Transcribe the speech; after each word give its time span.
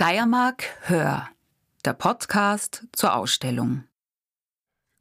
Steiermark 0.00 0.62
Hör, 0.82 1.28
der 1.84 1.92
Podcast 1.92 2.86
zur 2.92 3.16
Ausstellung. 3.16 3.82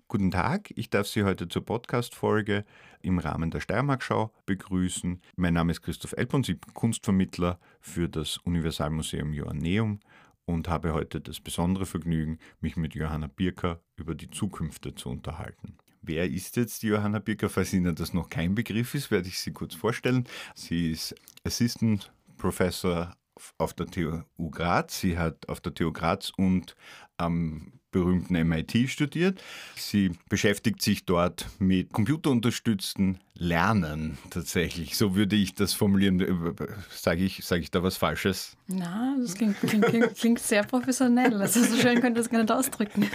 Guten 0.08 0.32
Tag, 0.32 0.72
ich 0.76 0.90
darf 0.90 1.06
Sie 1.06 1.24
heute 1.24 1.48
zur 1.48 1.64
Podcast-Folge 1.64 2.66
im 3.04 3.20
Rahmen 3.20 3.52
der 3.52 3.60
Steiermark-Schau 3.60 4.34
begrüßen. 4.48 5.22
Mein 5.36 5.54
Name 5.54 5.74
ist 5.74 5.84
Christoph 5.84 6.14
Elbons, 6.14 6.50
ich 6.50 6.60
bin 6.60 6.74
Kunstvermittler 6.74 7.60
für 7.80 8.10
das 8.10 8.38
Universalmuseum 8.38 9.34
Joanneum 9.34 10.00
und 10.46 10.68
habe 10.68 10.94
heute 10.94 11.22
das 11.22 11.42
besondere 11.42 11.86
Vergnügen, 11.86 12.40
mich 12.60 12.76
mit 12.76 12.96
Johanna 12.96 13.28
Birker 13.28 13.80
über 13.98 14.16
die 14.16 14.32
Zukünfte 14.32 14.96
zu 14.96 15.10
unterhalten. 15.10 15.78
Wer 16.02 16.28
ist 16.28 16.56
jetzt 16.56 16.82
die 16.82 16.88
Johanna 16.88 17.20
Birker? 17.20 17.50
Falls 17.50 17.72
Ihnen 17.72 17.94
das 17.94 18.16
noch 18.16 18.30
kein 18.30 18.56
Begriff 18.56 18.96
ist, 18.96 19.12
werde 19.12 19.28
ich 19.28 19.38
sie 19.38 19.54
kurz 19.54 19.76
vorstellen. 19.76 20.28
Sie 20.56 20.90
ist 20.92 21.14
Assistant 21.44 22.12
Professor 22.38 23.16
auf 23.58 23.74
der 23.74 23.88
TU 23.88 24.22
Graz. 24.52 25.00
Sie 25.00 25.18
hat 25.18 25.50
auf 25.50 25.60
der 25.60 25.74
TU 25.74 25.92
Graz 25.92 26.32
und 26.36 26.76
am 27.18 27.72
berühmten 27.92 28.34
MIT 28.48 28.90
studiert. 28.90 29.42
Sie 29.76 30.12
beschäftigt 30.30 30.82
sich 30.82 31.06
dort 31.06 31.48
mit 31.60 31.94
computerunterstützten 31.94 33.20
Lernen 33.34 34.18
tatsächlich. 34.30 34.98
So 34.98 35.16
würde 35.16 35.36
ich 35.36 35.56
das 35.56 35.74
formulieren. 35.74 36.56
Sage 36.92 37.24
ich, 37.24 37.46
sage 37.46 37.62
ich 37.62 37.72
da 37.72 37.84
was 37.84 37.98
Falsches? 37.98 38.58
Na, 38.68 39.16
das 39.20 39.36
klingt, 39.36 39.60
klingt, 39.62 40.16
klingt 40.16 40.40
sehr 40.40 40.64
professionell. 40.64 41.42
Also 41.42 41.64
so 41.64 41.78
schön 41.78 42.02
könnte 42.02 42.20
das 42.20 42.30
gar 42.30 42.40
nicht 42.40 42.52
ausdrücken. 42.52 43.10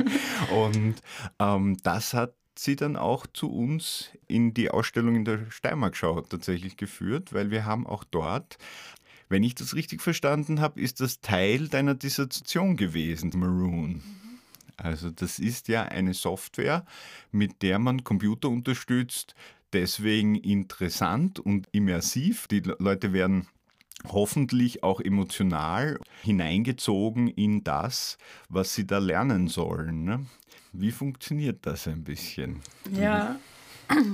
Und 0.52 0.96
ähm, 1.38 1.76
das 1.82 2.14
hat 2.14 2.34
sie 2.58 2.76
dann 2.76 2.96
auch 2.96 3.26
zu 3.26 3.50
uns 3.50 4.10
in 4.26 4.54
die 4.54 4.70
Ausstellung 4.70 5.16
in 5.16 5.24
der 5.24 5.50
Steiermark-Schau 5.50 6.20
tatsächlich 6.22 6.76
geführt, 6.76 7.32
weil 7.32 7.50
wir 7.50 7.64
haben 7.64 7.86
auch 7.86 8.04
dort 8.04 8.58
wenn 9.32 9.42
ich 9.42 9.54
das 9.54 9.74
richtig 9.74 10.02
verstanden 10.02 10.60
habe, 10.60 10.78
ist 10.78 11.00
das 11.00 11.20
Teil 11.20 11.68
deiner 11.68 11.94
Dissertation 11.94 12.76
gewesen, 12.76 13.32
Maroon. 13.34 14.02
Also 14.76 15.10
das 15.10 15.38
ist 15.38 15.68
ja 15.68 15.84
eine 15.84 16.12
Software, 16.12 16.84
mit 17.30 17.62
der 17.62 17.78
man 17.78 18.04
Computer 18.04 18.50
unterstützt, 18.50 19.34
deswegen 19.72 20.34
interessant 20.34 21.40
und 21.40 21.66
immersiv. 21.72 22.46
Die 22.46 22.60
Leute 22.60 23.14
werden 23.14 23.48
hoffentlich 24.06 24.82
auch 24.82 25.00
emotional 25.00 25.98
hineingezogen 26.22 27.28
in 27.28 27.64
das, 27.64 28.18
was 28.50 28.74
sie 28.74 28.86
da 28.86 28.98
lernen 28.98 29.48
sollen. 29.48 30.04
Ne? 30.04 30.26
Wie 30.72 30.90
funktioniert 30.90 31.64
das 31.64 31.88
ein 31.88 32.04
bisschen? 32.04 32.60
Ja, 32.92 33.36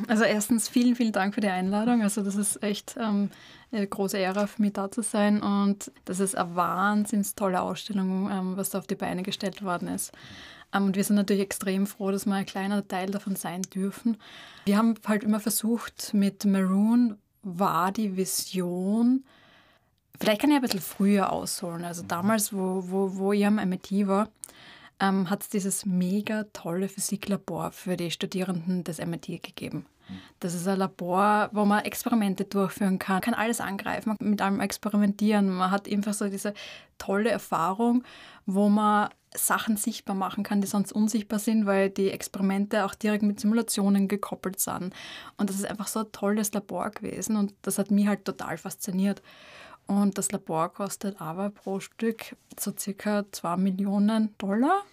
also 0.09 0.25
erstens 0.25 0.69
vielen, 0.69 0.97
vielen 0.97 1.13
Dank 1.13 1.35
für 1.35 1.41
die 1.41 1.49
Einladung. 1.49 2.03
Also 2.03 2.23
das 2.23 2.37
ist 2.37 2.63
echt 2.63 2.97
ähm, 2.99 3.31
eine 3.73 3.87
große 3.87 4.19
Ehre 4.19 4.47
für 4.47 4.63
mich 4.63 4.73
da 4.73 4.91
zu 4.91 5.03
sein 5.03 5.43
und 5.43 5.91
das 6.05 6.21
ist 6.21 6.37
eine 6.37 6.55
wahnsinnig 6.57 7.35
tolle 7.35 7.61
Ausstellung, 7.61 8.31
ähm, 8.31 8.57
was 8.57 8.71
da 8.71 8.79
auf 8.79 8.87
die 8.87 8.95
Beine 8.95 9.23
gestellt 9.23 9.63
worden 9.63 9.89
ist. 9.89 10.13
Ähm, 10.73 10.85
und 10.87 10.97
wir 10.97 11.05
sind 11.05 11.17
natürlich 11.17 11.43
extrem 11.43 11.87
froh, 11.87 12.11
dass 12.11 12.27
wir 12.27 12.35
ein 12.35 12.47
kleiner 12.47 12.87
Teil 12.87 13.11
davon 13.11 13.37
sein 13.37 13.63
dürfen. 13.63 14.17
Wir 14.65 14.79
haben 14.79 14.95
halt 15.07 15.25
immer 15.25 15.41
versucht, 15.41 16.13
mit 16.15 16.45
Maroon 16.45 17.17
war 17.43 17.93
die 17.93 18.17
Vision, 18.17 19.25
vielleicht 20.21 20.41
kann 20.41 20.51
ich 20.51 20.57
ein 20.57 20.63
bisschen 20.63 20.81
früher 20.81 21.33
ausholen. 21.33 21.85
Also 21.85 22.03
damals, 22.07 22.53
wo, 22.53 22.85
wo, 22.87 23.17
wo 23.17 23.33
ich 23.33 23.47
am 23.47 23.57
MIT 23.57 24.07
war, 24.07 24.29
ähm, 25.01 25.31
hat 25.31 25.43
es 25.43 25.49
dieses 25.49 25.87
mega 25.87 26.45
tolle 26.53 26.89
Physiklabor 26.89 27.73
für 27.73 27.97
die 27.97 28.11
Studierenden 28.11 28.85
des 28.85 28.99
MIT 28.99 29.43
gegeben. 29.43 29.87
Das 30.41 30.55
ist 30.55 30.67
ein 30.67 30.79
Labor, 30.79 31.51
wo 31.53 31.65
man 31.65 31.85
Experimente 31.85 32.45
durchführen 32.45 32.99
kann, 32.99 33.21
kann 33.21 33.35
alles 33.35 33.61
angreifen, 33.61 34.17
mit 34.21 34.41
allem 34.41 34.61
experimentieren. 34.61 35.51
Man 35.51 35.71
hat 35.71 35.91
einfach 35.91 36.15
so 36.15 36.29
diese 36.29 36.55
tolle 36.97 37.31
Erfahrung, 37.31 38.05
wo 38.47 38.69
man 38.69 39.11
Sachen 39.35 39.77
sichtbar 39.77 40.17
machen 40.17 40.43
kann, 40.43 40.61
die 40.61 40.67
sonst 40.67 40.93
unsichtbar 40.93 41.39
sind, 41.39 41.67
weil 41.67 41.91
die 41.91 42.11
Experimente 42.11 42.85
auch 42.85 42.95
direkt 42.95 43.23
mit 43.23 43.39
Simulationen 43.41 44.09
gekoppelt 44.09 44.59
sind. 44.59 44.95
Und 45.37 45.51
das 45.51 45.57
ist 45.57 45.67
einfach 45.67 45.89
so 45.89 46.01
ein 46.01 46.13
tolles 46.13 46.53
Labor 46.53 46.91
gewesen 46.91 47.37
und 47.37 47.55
das 47.63 47.79
hat 47.79 47.91
mich 47.91 48.07
halt 48.07 48.25
total 48.25 48.57
fasziniert. 48.57 49.23
Und 49.89 50.19
das 50.19 50.31
Labor 50.31 50.69
kostet 50.69 51.21
aber 51.21 51.49
pro 51.49 51.81
Stück 51.81 52.37
so 52.61 52.73
circa 52.79 53.25
2 53.33 53.57
Millionen 53.57 54.35
Dollar. 54.37 54.85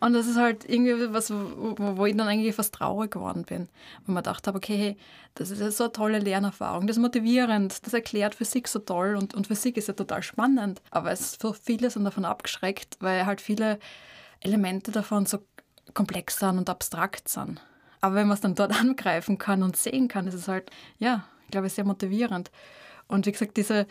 Und 0.00 0.14
das 0.14 0.26
ist 0.26 0.36
halt 0.36 0.68
irgendwie 0.68 1.12
was, 1.12 1.30
wo, 1.30 1.76
wo 1.78 2.06
ich 2.06 2.16
dann 2.16 2.26
eigentlich 2.26 2.54
fast 2.54 2.74
traurig 2.74 3.10
geworden 3.10 3.44
bin. 3.44 3.68
Wo 4.04 4.12
man 4.12 4.22
gedacht 4.22 4.46
habe, 4.46 4.56
okay, 4.56 4.76
hey, 4.76 4.96
das 5.34 5.50
ist 5.50 5.76
so 5.76 5.84
eine 5.84 5.92
tolle 5.92 6.18
Lernerfahrung, 6.18 6.86
das 6.86 6.96
ist 6.96 7.02
motivierend, 7.02 7.86
das 7.86 7.92
erklärt 7.92 8.34
Physik 8.34 8.66
so 8.66 8.78
toll 8.78 9.16
und, 9.16 9.34
und 9.34 9.46
Physik 9.46 9.76
ist 9.76 9.88
ja 9.88 9.94
total 9.94 10.22
spannend. 10.22 10.80
Aber 10.90 11.10
es 11.10 11.36
für 11.36 11.52
viele 11.52 11.90
sind 11.90 12.04
davon 12.04 12.24
abgeschreckt, 12.24 12.96
weil 13.00 13.26
halt 13.26 13.42
viele 13.42 13.78
Elemente 14.40 14.90
davon 14.90 15.26
so 15.26 15.38
komplex 15.92 16.38
sind 16.38 16.58
und 16.58 16.70
abstrakt 16.70 17.28
sind. 17.28 17.60
Aber 18.00 18.14
wenn 18.14 18.26
man 18.26 18.36
es 18.36 18.40
dann 18.40 18.54
dort 18.54 18.72
angreifen 18.80 19.36
kann 19.36 19.62
und 19.62 19.76
sehen 19.76 20.08
kann, 20.08 20.26
ist 20.26 20.34
es 20.34 20.48
halt, 20.48 20.70
ja, 20.98 21.24
ich 21.44 21.50
glaube, 21.50 21.68
sehr 21.68 21.84
motivierend. 21.84 22.50
Und 23.06 23.26
wie 23.26 23.32
gesagt, 23.32 23.56
diese 23.56 23.86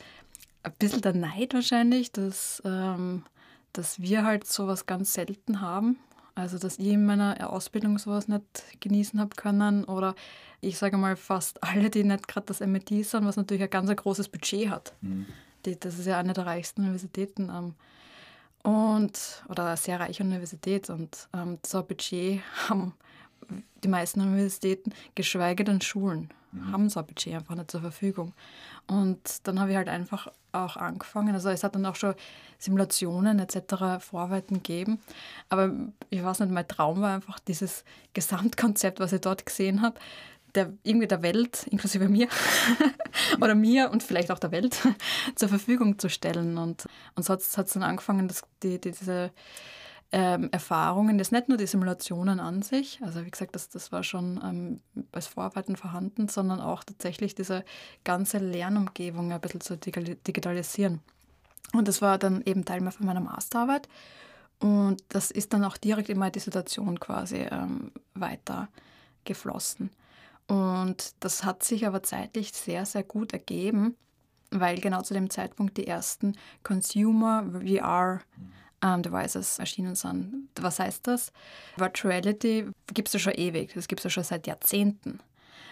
ein 0.63 0.73
bisschen 0.79 1.01
der 1.01 1.13
Neid 1.13 1.53
wahrscheinlich, 1.53 2.11
dass, 2.11 2.61
ähm, 2.65 3.23
dass 3.73 4.01
wir 4.01 4.25
halt 4.25 4.47
sowas 4.47 4.85
ganz 4.85 5.13
selten 5.13 5.61
haben. 5.61 5.97
Also, 6.35 6.57
dass 6.57 6.79
ich 6.79 6.87
in 6.87 7.05
meiner 7.05 7.51
Ausbildung 7.51 7.99
sowas 7.99 8.27
nicht 8.27 8.63
genießen 8.79 9.19
habe 9.19 9.35
können. 9.35 9.83
Oder 9.83 10.15
ich 10.61 10.77
sage 10.77 10.97
mal, 10.97 11.15
fast 11.15 11.61
alle, 11.63 11.89
die 11.89 12.03
nicht 12.03 12.27
gerade 12.27 12.47
das 12.47 12.59
MIT 12.59 13.05
sind, 13.05 13.25
was 13.25 13.35
natürlich 13.35 13.63
ein 13.63 13.69
ganz 13.69 13.89
ein 13.89 13.95
großes 13.95 14.29
Budget 14.29 14.69
hat. 14.69 14.93
Mhm. 15.01 15.27
Die, 15.65 15.79
das 15.79 15.99
ist 15.99 16.07
ja 16.07 16.17
eine 16.17 16.33
der 16.33 16.45
reichsten 16.45 16.81
Universitäten. 16.81 17.49
Ähm, 17.49 17.75
und, 18.63 19.43
oder 19.49 19.67
eine 19.67 19.77
sehr 19.77 19.99
reiche 19.99 20.23
Universität. 20.23 20.89
Und 20.89 21.27
ähm, 21.33 21.59
so 21.65 21.79
ein 21.79 21.87
Budget 21.87 22.41
haben 22.69 22.93
die 23.83 23.87
meisten 23.87 24.21
Universitäten, 24.21 24.93
geschweige 25.15 25.63
denn 25.63 25.81
Schulen, 25.81 26.29
mhm. 26.51 26.71
haben 26.71 26.89
so 26.89 26.99
ein 26.99 27.05
Budget 27.05 27.35
einfach 27.35 27.55
nicht 27.55 27.69
zur 27.69 27.81
Verfügung. 27.81 28.33
Und 28.87 29.47
dann 29.47 29.59
habe 29.59 29.71
ich 29.71 29.77
halt 29.77 29.89
einfach 29.89 30.31
auch 30.53 30.77
angefangen. 30.77 31.33
Also 31.33 31.49
es 31.49 31.63
hat 31.63 31.75
dann 31.75 31.85
auch 31.85 31.95
schon 31.95 32.15
Simulationen 32.59 33.39
etc. 33.39 33.99
Vorarbeiten 33.99 34.57
gegeben. 34.57 34.99
Aber 35.49 35.71
ich 36.09 36.23
weiß 36.23 36.39
nicht, 36.39 36.51
mein 36.51 36.67
Traum 36.67 37.01
war 37.01 37.15
einfach 37.15 37.39
dieses 37.39 37.83
Gesamtkonzept, 38.13 38.99
was 38.99 39.13
ich 39.13 39.21
dort 39.21 39.45
gesehen 39.45 39.81
habe, 39.81 39.99
der, 40.55 40.71
irgendwie 40.83 41.07
der 41.07 41.23
Welt, 41.23 41.65
inklusive 41.69 42.07
mir, 42.07 42.27
oder 43.41 43.55
mir 43.55 43.89
und 43.91 44.03
vielleicht 44.03 44.31
auch 44.31 44.39
der 44.39 44.51
Welt, 44.51 44.77
zur 45.35 45.49
Verfügung 45.49 45.97
zu 45.97 46.09
stellen. 46.09 46.57
Und, 46.57 46.85
und 47.15 47.23
so 47.23 47.33
hat 47.33 47.41
es 47.41 47.51
dann 47.51 47.83
angefangen, 47.83 48.27
dass 48.27 48.43
die, 48.61 48.79
die, 48.79 48.91
diese 48.91 49.31
ähm, 50.15 50.49
Erfahrungen, 50.51 51.17
das 51.17 51.31
nicht 51.31 51.49
nur 51.49 51.57
die 51.57 51.65
Simulationen 51.65 52.39
an 52.39 52.61
sich, 52.61 52.99
also 53.01 53.25
wie 53.25 53.31
gesagt, 53.31 53.55
das, 53.55 53.69
das 53.69 53.91
war 53.91 54.03
schon 54.03 54.39
ähm, 54.43 55.05
als 55.11 55.25
Vorarbeiten 55.25 55.75
vorhanden, 55.75 56.27
sondern 56.27 56.61
auch 56.61 56.83
tatsächlich 56.83 57.33
diese 57.33 57.65
ganze 58.03 58.37
Lernumgebung 58.37 59.31
ein 59.31 59.41
bisschen 59.41 59.61
zu 59.61 59.75
digitalisieren. 59.75 61.01
Und 61.73 61.87
das 61.87 62.03
war 62.03 62.19
dann 62.19 62.43
eben 62.45 62.63
Teil 62.63 62.79
von 62.91 63.07
meiner 63.07 63.21
Masterarbeit. 63.21 63.89
Und 64.59 65.03
das 65.09 65.31
ist 65.31 65.51
dann 65.51 65.63
auch 65.63 65.77
direkt 65.77 66.09
in 66.09 66.19
meine 66.19 66.31
Dissertation 66.31 66.99
quasi 66.99 67.47
ähm, 67.49 67.91
weiter 68.13 68.69
geflossen. 69.25 69.89
Und 70.47 71.15
das 71.21 71.43
hat 71.43 71.63
sich 71.63 71.87
aber 71.87 72.03
zeitlich 72.03 72.53
sehr, 72.53 72.85
sehr 72.85 73.03
gut 73.03 73.33
ergeben, 73.33 73.95
weil 74.51 74.79
genau 74.79 75.01
zu 75.01 75.15
dem 75.15 75.31
Zeitpunkt 75.31 75.75
die 75.77 75.87
ersten 75.87 76.37
Consumer 76.61 77.45
VR 77.65 78.21
ähm, 78.83 79.01
Devices 79.01 79.59
erschienen 79.59 79.95
sind. 79.95 80.49
Was 80.59 80.79
heißt 80.79 81.07
das? 81.07 81.31
Virtuality 81.77 82.67
gibt 82.93 83.07
es 83.07 83.13
ja 83.13 83.19
schon 83.19 83.33
ewig, 83.33 83.73
das 83.73 83.87
gibt 83.87 84.01
es 84.01 84.03
ja 84.03 84.09
schon 84.09 84.23
seit 84.23 84.45
Jahrzehnten. 84.45 85.19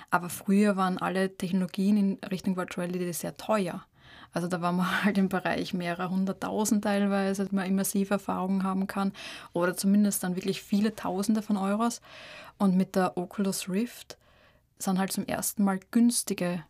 Aber 0.10 0.30
früher 0.30 0.76
waren 0.76 0.98
alle 0.98 1.36
Technologien 1.38 1.98
in 1.98 2.30
Richtung 2.30 2.58
Virtuality 2.58 3.14
sehr 3.14 3.38
teuer. 3.38 3.86
Also 4.34 4.48
da 4.48 4.62
war 4.62 4.72
man 4.72 5.04
halt 5.04 5.18
im 5.18 5.30
Bereich 5.30 5.74
mehrerer 5.74 6.10
hunderttausend 6.10 6.84
teilweise, 6.84 7.44
dass 7.44 7.52
man 7.52 7.66
immersive 7.68 8.16
Erfahrungen 8.16 8.64
haben 8.64 8.88
kann 8.88 9.14
oder 9.54 9.76
zumindest 9.76 10.24
dann 10.24 10.36
wirklich 10.36 10.62
viele 10.62 10.96
Tausende 10.96 11.42
von 11.42 11.58
Euros. 11.58 12.02
Und 12.58 12.76
mit 12.76 12.96
der 12.96 13.18
Oculus 13.18 13.70
Rift 13.70 14.18
sind 14.80 15.00
halt 15.00 15.12
zum 15.12 15.26
ersten 15.26 15.64
Mal 15.64 15.80
günstige 15.92 16.64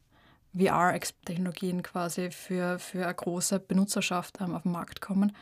VR-Technologien 0.53 1.81
quasi 1.81 2.29
für, 2.31 2.77
für 2.77 3.05
eine 3.05 3.13
große 3.13 3.59
Benutzerschaft 3.59 4.39
ähm, 4.41 4.53
auf 4.55 4.63
den 4.63 4.71
Markt 4.71 5.01
kommen. 5.01 5.35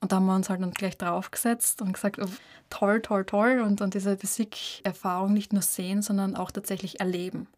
Und 0.00 0.12
da 0.12 0.16
haben 0.16 0.26
wir 0.26 0.34
uns 0.34 0.50
halt 0.50 0.60
dann 0.60 0.72
gleich 0.72 0.98
draufgesetzt 0.98 1.80
und 1.82 1.92
gesagt, 1.92 2.18
oh, 2.20 2.28
toll, 2.70 3.00
toll, 3.00 3.24
toll. 3.24 3.60
Und 3.60 3.80
dann 3.80 3.90
diese 3.90 4.16
Physikerfahrung 4.16 5.32
nicht 5.32 5.52
nur 5.52 5.62
sehen, 5.62 6.02
sondern 6.02 6.36
auch 6.36 6.50
tatsächlich 6.50 7.00
erleben. 7.00 7.48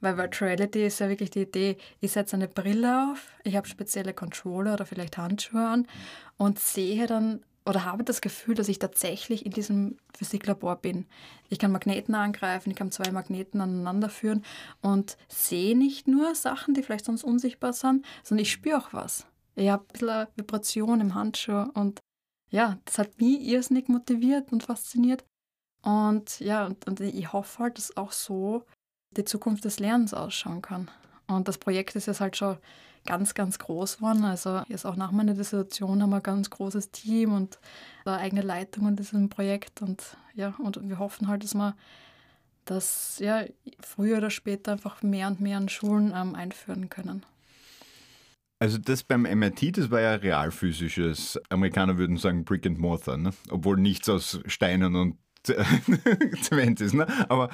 Weil 0.00 0.18
Virtuality 0.18 0.86
ist 0.86 1.00
ja 1.00 1.08
wirklich 1.08 1.30
die 1.30 1.42
Idee, 1.42 1.78
ich 2.00 2.12
setze 2.12 2.36
eine 2.36 2.48
Brille 2.48 3.10
auf, 3.10 3.32
ich 3.44 3.56
habe 3.56 3.66
spezielle 3.66 4.12
Controller 4.12 4.74
oder 4.74 4.84
vielleicht 4.84 5.16
Handschuhe 5.16 5.66
an 5.66 5.86
und 6.36 6.58
sehe 6.58 7.06
dann 7.06 7.40
oder 7.64 7.84
habe 7.84 8.04
das 8.04 8.20
Gefühl, 8.20 8.54
dass 8.54 8.68
ich 8.68 8.78
tatsächlich 8.78 9.44
in 9.44 9.52
diesem 9.52 9.98
Physiklabor 10.16 10.76
bin. 10.76 11.06
Ich 11.48 11.58
kann 11.58 11.72
Magneten 11.72 12.14
angreifen, 12.14 12.70
ich 12.70 12.76
kann 12.76 12.92
zwei 12.92 13.10
Magneten 13.10 13.60
aneinander 13.60 14.08
führen 14.08 14.44
und 14.82 15.16
sehe 15.28 15.76
nicht 15.76 16.06
nur 16.06 16.34
Sachen, 16.34 16.74
die 16.74 16.82
vielleicht 16.82 17.06
sonst 17.06 17.24
unsichtbar 17.24 17.72
sind, 17.72 18.04
sondern 18.22 18.42
ich 18.42 18.52
spüre 18.52 18.78
auch 18.78 18.92
was. 18.92 19.26
Ja, 19.56 19.76
ein 19.76 19.86
bisschen 19.86 20.08
eine 20.10 20.28
Vibration 20.36 21.00
im 21.00 21.14
Handschuh 21.14 21.70
und 21.74 22.00
ja, 22.50 22.78
das 22.84 22.98
hat 22.98 23.20
mich 23.20 23.40
irrsinnig 23.40 23.88
motiviert 23.88 24.52
und 24.52 24.62
fasziniert. 24.62 25.24
Und 25.82 26.40
ja, 26.40 26.66
und, 26.66 26.86
und 26.86 27.00
ich 27.00 27.32
hoffe 27.32 27.58
halt, 27.62 27.78
dass 27.78 27.96
auch 27.96 28.12
so 28.12 28.64
die 29.16 29.24
Zukunft 29.24 29.64
des 29.64 29.78
Lernens 29.78 30.14
ausschauen 30.14 30.62
kann. 30.62 30.90
Und 31.26 31.48
das 31.48 31.58
Projekt 31.58 31.96
ist 31.96 32.06
jetzt 32.06 32.20
halt 32.20 32.36
schon 32.36 32.58
ganz, 33.04 33.34
ganz 33.34 33.58
groß 33.58 33.98
geworden. 33.98 34.24
Also 34.24 34.62
jetzt 34.68 34.84
auch 34.84 34.96
nach 34.96 35.12
meiner 35.12 35.34
Dissertation 35.34 36.02
haben 36.02 36.10
wir 36.10 36.16
ein 36.16 36.22
ganz 36.22 36.50
großes 36.50 36.90
Team 36.90 37.32
und 37.32 37.58
eine 38.04 38.18
eigene 38.18 38.42
Leitung 38.42 38.88
in 38.88 38.96
diesem 38.96 39.28
Projekt. 39.28 39.82
Und 39.82 40.16
ja, 40.34 40.54
und 40.58 40.88
wir 40.88 40.98
hoffen 40.98 41.28
halt, 41.28 41.44
dass 41.44 41.54
wir 41.54 41.76
das 42.64 43.18
ja 43.20 43.44
früher 43.80 44.18
oder 44.18 44.30
später 44.30 44.72
einfach 44.72 45.02
mehr 45.02 45.28
und 45.28 45.40
mehr 45.40 45.56
an 45.56 45.68
Schulen 45.68 46.12
ähm, 46.14 46.34
einführen 46.34 46.90
können. 46.90 47.24
Also 48.58 48.78
das 48.78 49.02
beim 49.02 49.22
MIT, 49.22 49.76
das 49.76 49.90
war 49.90 50.00
ja 50.00 50.14
realphysisches, 50.14 51.38
Amerikaner 51.50 51.98
würden 51.98 52.16
sagen 52.16 52.44
Brick 52.44 52.66
and 52.66 52.78
Mortar, 52.78 53.18
ne? 53.18 53.30
obwohl 53.50 53.76
nichts 53.76 54.08
aus 54.08 54.40
Steinen 54.46 54.96
und 54.96 55.16
Zement 56.40 56.80
ist. 56.80 56.94
Ne? 56.94 57.06
Aber 57.28 57.50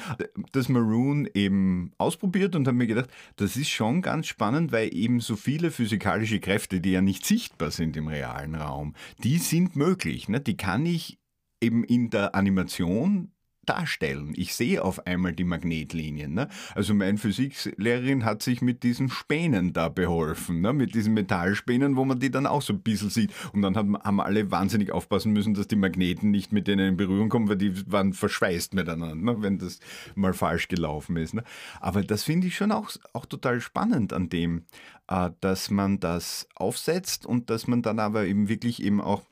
das 0.53 0.69
Maroon 0.69 1.29
eben 1.35 1.93
ausprobiert 1.99 2.57
und 2.57 2.67
habe 2.67 2.77
mir 2.77 2.87
gedacht, 2.87 3.11
das 3.37 3.57
ist 3.57 3.69
schon 3.69 4.01
ganz 4.01 4.29
spannend, 4.29 4.73
weil 4.73 4.95
eben 4.95 5.21
so 5.21 5.37
viele 5.37 5.71
physikalische 5.71 6.41
Kräfte, 6.41 6.81
die 6.81 6.93
ja 6.93 7.03
nicht 7.03 7.27
sichtbar 7.27 7.71
sind 7.71 7.97
im 7.97 8.09
realen 8.09 8.55
Raum, 8.55 8.95
die 9.23 9.39
sind 9.39 9.77
möglich. 9.77 10.29
Ne? 10.29 10.41
Die 10.41 10.57
kann 10.57 10.87
ich 10.87 11.19
eben 11.61 11.85
in 11.85 12.11
der 12.11 12.35
Animation 12.35 13.32
darstellen. 13.65 14.33
Ich 14.37 14.55
sehe 14.55 14.83
auf 14.83 15.07
einmal 15.07 15.33
die 15.33 15.45
Magnetlinien. 15.45 16.35
Ne? 16.35 16.49
Also 16.75 16.95
meine 16.95 17.19
Physiklehrerin 17.19 18.25
hat 18.25 18.43
sich 18.43 18.61
mit 18.61 18.83
diesen 18.83 19.09
Spänen 19.09 19.73
da 19.73 19.89
beholfen, 19.89 20.61
ne? 20.61 20.73
mit 20.73 20.95
diesen 20.95 21.15
Metallspänen, 21.15 21.97
wo 21.97 22.05
man 22.05 22.19
die 22.19 22.31
dann 22.31 22.47
auch 22.47 22.63
so 22.63 22.73
ein 22.73 22.81
bisschen 22.81 23.11
sieht. 23.11 23.33
Und 23.53 23.63
dann 23.63 23.77
haben, 23.77 23.97
haben 23.97 24.21
alle 24.21 24.51
wahnsinnig 24.51 24.91
aufpassen 24.93 25.33
müssen, 25.33 25.55
dass 25.55 25.69
die 25.69 25.77
Magneten 25.77 26.31
nicht 26.31 26.53
mit 26.53 26.67
denen 26.67 26.89
in 26.89 26.97
Berührung 26.97 27.29
kommen, 27.29 27.49
weil 27.49 27.57
die 27.57 27.91
waren 27.91 28.13
verschweißt 28.13 28.75
miteinander, 28.75 29.15
ne? 29.15 29.43
wenn 29.43 29.59
das 29.59 29.79
mal 30.15 30.35
falsch 30.35 30.67
gelaufen 30.69 31.17
ist. 31.17 31.35
Ne? 31.35 31.45
Aber 31.81 32.03
das 32.03 32.25
finde 32.25 32.49
ich 32.49 32.57
schon 32.57 32.73
auch, 32.73 32.91
auch 33.13 33.27
total 33.27 33.61
spannend 33.61 34.13
an 34.13 34.29
dem, 34.29 34.65
äh, 35.09 35.31
dass 35.41 35.71
man 35.71 36.01
das 36.01 36.49
aufsetzt 36.57 37.27
und 37.27 37.49
dass 37.49 37.69
man 37.69 37.83
dann 37.83 38.01
aber 38.01 38.27
eben 38.27 38.49
wirklich 38.49 38.83
eben 38.83 39.01
auch 39.01 39.23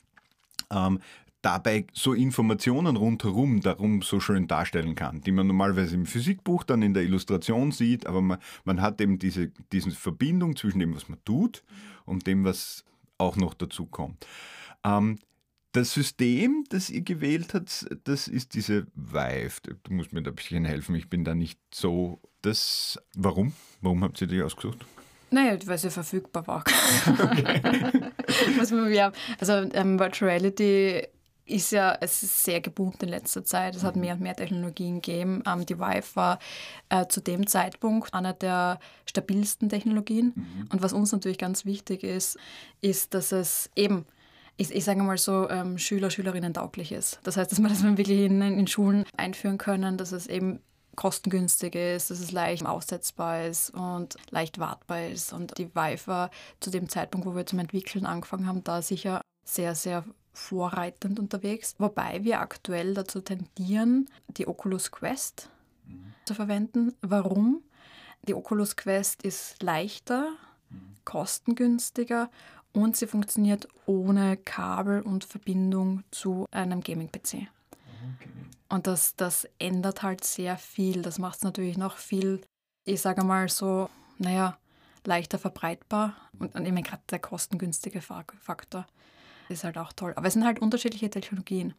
ähm, 0.71 1.01
dabei 1.43 1.87
so 1.93 2.13
Informationen 2.13 2.97
rundherum 2.97 3.61
darum 3.61 4.03
so 4.03 4.21
schön 4.21 4.47
darstellen 4.47 4.95
kann, 4.95 5.21
die 5.23 5.33
man 5.33 5.47
normalerweise 5.47 5.95
im 5.95 6.07
Physikbuch 6.07 6.65
dann 6.65 6.83
in 6.83 6.95
der 6.95 7.03
Illustration 7.03 7.73
sieht, 7.73 8.07
aber 8.07 8.21
man, 8.21 8.39
man 8.65 8.81
hat 8.83 9.01
eben 9.01 9.19
diese, 9.19 9.51
diese 9.73 9.91
Verbindung 9.91 10.57
zwischen 10.57 10.81
dem, 10.81 10.95
was 10.95 11.09
man 11.09 11.19
tut 11.25 11.63
und 12.05 12.27
dem, 12.27 12.45
was 12.45 12.85
auch 13.19 13.37
noch 13.37 13.55
dazu 13.55 13.87
kommt. 13.87 14.27
Ähm, 14.85 15.19
das 15.73 15.93
System, 15.93 16.65
das 16.69 16.91
ihr 16.91 17.03
gewählt 17.03 17.55
habt, 17.55 17.87
das 18.05 18.27
ist 18.27 18.55
diese 18.55 18.87
Vive. 18.95 19.61
Du 19.85 19.93
musst 19.93 20.13
mir 20.13 20.23
da 20.23 20.31
ein 20.31 20.35
bisschen 20.35 20.65
helfen, 20.65 20.95
ich 20.95 21.09
bin 21.09 21.25
da 21.25 21.35
nicht 21.35 21.61
so. 21.73 22.19
Das, 22.43 22.99
warum? 23.15 23.53
Warum 23.83 24.03
habt 24.03 24.21
ihr 24.21 24.27
die 24.27 24.43
ausgesucht? 24.43 24.85
Naja, 25.31 25.57
weil 25.67 25.79
sie 25.79 25.91
verfügbar 25.91 26.47
war. 26.47 26.65
Okay. 27.07 27.61
also 29.39 29.57
ähm, 29.73 29.99
Virtual 29.99 30.31
Reality 30.31 31.07
ist 31.51 31.73
ja, 31.73 31.97
es 32.01 32.23
ist 32.23 32.45
sehr 32.45 32.61
geboomt 32.61 33.03
in 33.03 33.09
letzter 33.09 33.45
Zeit. 33.45 33.75
Es 33.75 33.83
hat 33.83 33.97
mhm. 33.97 34.03
mehr 34.03 34.15
und 34.15 34.21
mehr 34.21 34.37
Technologien 34.37 35.01
gegeben. 35.01 35.43
Ähm, 35.47 35.67
die 35.67 35.79
Vive 35.79 36.17
war 36.17 36.39
äh, 36.89 37.07
zu 37.07 37.21
dem 37.21 37.47
Zeitpunkt 37.47 38.15
eine 38.15 38.35
der 38.35 38.79
stabilsten 39.07 39.69
Technologien. 39.69 40.33
Mhm. 40.35 40.69
Und 40.73 40.83
was 40.83 40.93
uns 40.93 41.13
natürlich 41.13 41.39
ganz 41.39 41.65
wichtig 41.65 42.05
ist, 42.05 42.39
ist, 42.81 43.15
dass 43.15 43.33
es 43.33 43.71
eben 43.77 44.07
ich, 44.57 44.75
ich 44.75 44.85
sage 44.85 45.03
mal 45.03 45.17
so, 45.17 45.49
ähm, 45.49 45.79
Schüler, 45.79 46.11
Schülerinnen 46.11 46.53
tauglich 46.53 46.93
ist. 46.93 47.19
Das 47.23 47.39
heißt, 47.39 47.51
dass 47.51 47.63
wir 47.63 47.69
das 47.71 47.83
wirklich 47.83 48.11
in, 48.11 48.43
in 48.43 48.67
Schulen 48.67 49.07
einführen 49.17 49.57
können, 49.57 49.97
dass 49.97 50.13
es 50.13 50.27
eben 50.27 50.61
kostengünstig 50.97 51.75
ist, 51.75 52.11
dass 52.11 52.21
es 52.21 52.31
leicht 52.31 52.67
aussetzbar 52.67 53.47
ist 53.47 53.71
und 53.71 54.17
leicht 54.31 54.59
wartbar 54.59 55.07
ist. 55.07 55.33
Und 55.33 55.57
die 55.57 55.75
Vive 55.75 56.07
war 56.07 56.31
zu 56.61 56.71
dem 56.71 56.91
Zeitpunkt, 56.91 57.27
wo 57.27 57.35
wir 57.35 57.47
zum 57.47 57.59
Entwickeln 57.59 58.05
angefangen 58.05 58.47
haben, 58.47 58.63
da 58.63 58.83
sicher 58.83 59.23
sehr, 59.45 59.75
sehr 59.75 60.05
vorreitend 60.41 61.21
unterwegs, 61.21 61.75
wobei 61.79 62.25
wir 62.25 62.41
aktuell 62.41 62.95
dazu 62.95 63.21
tendieren, 63.21 64.09
die 64.29 64.49
Oculus 64.49 64.91
Quest 64.91 65.51
mhm. 65.87 66.15
zu 66.25 66.35
verwenden. 66.35 66.95
Warum? 67.03 67.63
Die 68.27 68.35
Oculus 68.35 68.77
Quest 68.77 69.23
ist 69.23 69.63
leichter, 69.63 70.31
mhm. 70.71 70.97
kostengünstiger 71.05 72.31
und 72.73 72.97
sie 72.97 73.07
funktioniert 73.07 73.69
ohne 73.87 74.37
Kabel 74.37 75.03
und 75.03 75.25
Verbindung 75.25 76.03
zu 76.11 76.47
einem 76.51 76.81
Gaming-PC. 76.81 77.35
Okay. 77.35 78.31
Und 78.69 78.87
das, 78.87 79.17
das 79.17 79.47
ändert 79.59 80.03
halt 80.03 80.25
sehr 80.25 80.57
viel. 80.57 81.03
Das 81.03 81.19
macht 81.19 81.39
es 81.39 81.43
natürlich 81.43 81.77
noch 81.77 81.97
viel, 81.97 82.41
ich 82.85 83.01
sage 83.01 83.25
mal 83.25 83.49
so, 83.49 83.91
naja, 84.19 84.57
leichter 85.05 85.39
verbreitbar 85.39 86.15
und, 86.39 86.55
und 86.55 86.67
eben 86.67 86.83
gerade 86.83 87.03
der 87.11 87.19
kostengünstige 87.19 88.01
Faktor 88.01 88.87
ist 89.51 89.65
halt 89.65 89.79
auch 89.79 89.93
toll. 89.93 90.13
Aber 90.17 90.27
es 90.27 90.35
sind 90.35 90.45
halt 90.45 90.61
unterschiedliche 90.61 91.11
Technologien. 91.11 91.75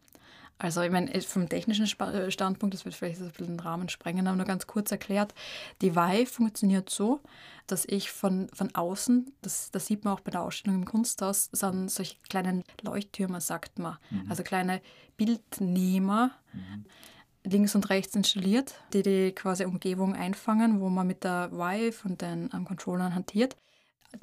Also 0.62 0.82
ich 0.82 0.92
meine, 0.92 1.20
vom 1.22 1.50
technischen 1.50 1.86
äh, 1.86 2.30
Standpunkt, 2.30 2.76
das 2.76 2.86
wird 2.86 2.94
vielleicht 2.94 3.20
ein 3.20 3.30
bisschen 3.30 3.58
den 3.58 3.60
Rahmen 3.60 3.90
sprengen, 3.90 4.28
aber 4.28 4.38
nur 4.38 4.46
ganz 4.46 4.68
kurz 4.68 4.92
erklärt, 4.92 5.34
die 5.82 5.96
Vive 5.96 6.28
funktioniert 6.28 6.88
so, 6.88 7.20
dass 7.66 7.84
ich 7.86 8.12
von, 8.12 8.48
von 8.54 8.74
außen, 8.76 9.34
das, 9.42 9.72
das 9.72 9.88
sieht 9.88 10.06
man 10.06 10.14
auch 10.14 10.20
bei 10.20 10.30
der 10.30 10.44
Ausstellung 10.44 10.82
im 10.82 10.86
Kunsthaus, 10.86 11.50
sind 11.52 11.90
solche 11.90 12.18
kleinen 12.30 12.64
Leuchttürme, 12.84 13.42
sagt 13.42 13.80
man, 13.80 13.98
mhm. 14.12 14.30
also 14.30 14.44
kleine 14.44 14.82
Bildnehmer, 15.18 16.30
mhm. 16.54 16.86
links 17.44 17.74
und 17.74 17.90
rechts 17.90 18.16
installiert, 18.16 18.76
die 18.94 19.02
die 19.02 19.32
quasi 19.32 19.66
Umgebung 19.66 20.16
einfangen, 20.16 20.80
wo 20.80 20.90
man 20.90 21.08
mit 21.08 21.24
der 21.24 21.52
Vive 21.52 22.08
und 22.08 22.22
den 22.22 22.50
um, 22.50 22.66
Controllern 22.66 23.16
hantiert. 23.16 23.56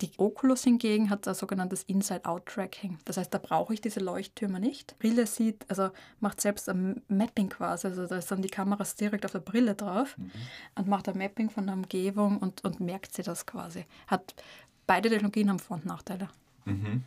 Die 0.01 0.11
Oculus 0.19 0.65
hingegen 0.65 1.09
hat 1.09 1.27
ein 1.27 1.35
sogenanntes 1.35 1.83
Inside-Out-Tracking. 1.85 2.99
Das 3.07 3.17
heißt, 3.17 3.33
da 3.33 3.39
brauche 3.39 3.73
ich 3.73 3.81
diese 3.81 4.01
Leuchttürme 4.01 4.61
nicht. 4.61 4.99
Brille 4.99 5.27
sieht, 5.27 5.65
also 5.69 5.91
macht 6.21 6.41
selbst 6.41 6.69
ein 6.69 7.03
Mapping 7.09 7.49
quasi. 7.49 7.87
Also 7.87 8.07
da 8.07 8.19
ist 8.19 8.31
dann 8.31 8.43
die 8.43 8.51
Kamera 8.51 8.85
direkt 9.01 9.25
auf 9.25 9.33
der 9.33 9.39
Brille 9.39 9.75
drauf 9.75 10.17
mhm. 10.19 10.31
und 10.77 10.89
macht 10.89 11.09
ein 11.09 11.17
Mapping 11.17 11.49
von 11.49 11.67
der 11.67 11.75
Umgebung 11.75 12.39
und, 12.39 12.65
und 12.65 12.81
merkt 12.81 13.15
sie 13.15 13.23
das 13.23 13.47
quasi. 13.47 13.87
Hat, 14.09 14.35
beide 14.87 15.09
Technologien 15.09 15.49
haben 15.49 15.59
Vor- 15.59 15.79
und 15.79 15.87
Nachteile. 15.87 16.29
Mhm. 16.67 17.03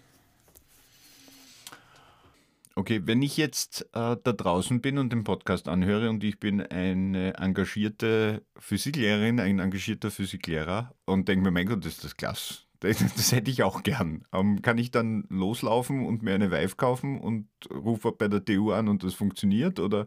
Okay, 2.74 3.02
wenn 3.06 3.22
ich 3.22 3.38
jetzt 3.38 3.82
äh, 3.94 4.16
da 4.24 4.34
draußen 4.34 4.82
bin 4.82 4.98
und 4.98 5.12
den 5.12 5.24
Podcast 5.24 5.68
anhöre 5.68 6.10
und 6.10 6.24
ich 6.24 6.40
bin 6.40 6.62
eine 6.62 7.36
engagierte 7.36 8.44
Physiklehrerin, 8.58 9.40
ein 9.40 9.60
engagierter 9.60 10.10
Physiklehrer 10.10 10.96
und 11.06 11.28
denke 11.28 11.44
mir, 11.44 11.52
mein 11.52 11.68
Gott, 11.68 11.86
das 11.86 11.94
ist 11.94 12.04
das 12.06 12.18
klasse. 12.18 12.71
Das, 12.82 12.98
das 13.16 13.32
hätte 13.32 13.50
ich 13.50 13.64
auch 13.64 13.84
gern. 13.84 14.26
Ähm, 14.34 14.62
kann 14.62 14.78
ich 14.78 14.92
dann 14.92 15.26
loslaufen 15.30 16.06
und 16.06 16.24
mir 16.24 16.36
eine 16.36 16.52
Vive 16.52 16.76
kaufen 16.76 17.20
und 17.20 17.48
rufe 17.72 18.12
bei 18.12 18.28
der 18.28 18.44
TU 18.44 18.72
an 18.72 18.90
und 18.90 19.04
das 19.04 19.14
funktioniert? 19.14 19.80
Oder 19.80 20.06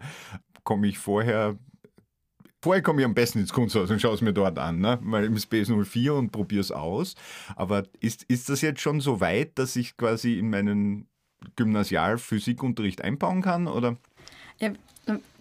komme 0.62 0.87
ich 0.87 0.99
vorher 0.99 1.59
Vorher 2.62 2.83
komme 2.83 3.02
ich 3.02 3.04
am 3.04 3.12
besten 3.12 3.40
ins 3.40 3.52
Kunsthaus 3.52 3.90
und 3.90 4.00
schaue 4.00 4.14
es 4.14 4.23
mir 4.23 4.33
dort 4.33 4.59
an, 4.59 4.78
ne? 4.78 4.99
mal 5.02 5.23
im 5.23 5.37
Space 5.37 5.69
04 5.69 6.14
und 6.14 6.33
probiere 6.33 6.62
es 6.62 6.73
aus. 6.73 7.14
Aber 7.57 7.83
ist, 8.00 8.23
ist 8.23 8.49
das 8.49 8.62
jetzt 8.62 8.81
schon 8.81 9.00
so 9.00 9.21
weit, 9.21 9.59
dass 9.59 9.76
ich 9.76 9.99
quasi 9.99 10.38
in 10.38 10.49
meinen 10.49 11.07
Gymnasialphysikunterricht 11.57 13.02
einbauen 13.02 13.43
kann? 13.43 13.66
Oder? 13.66 13.99
Ja, 14.61 14.71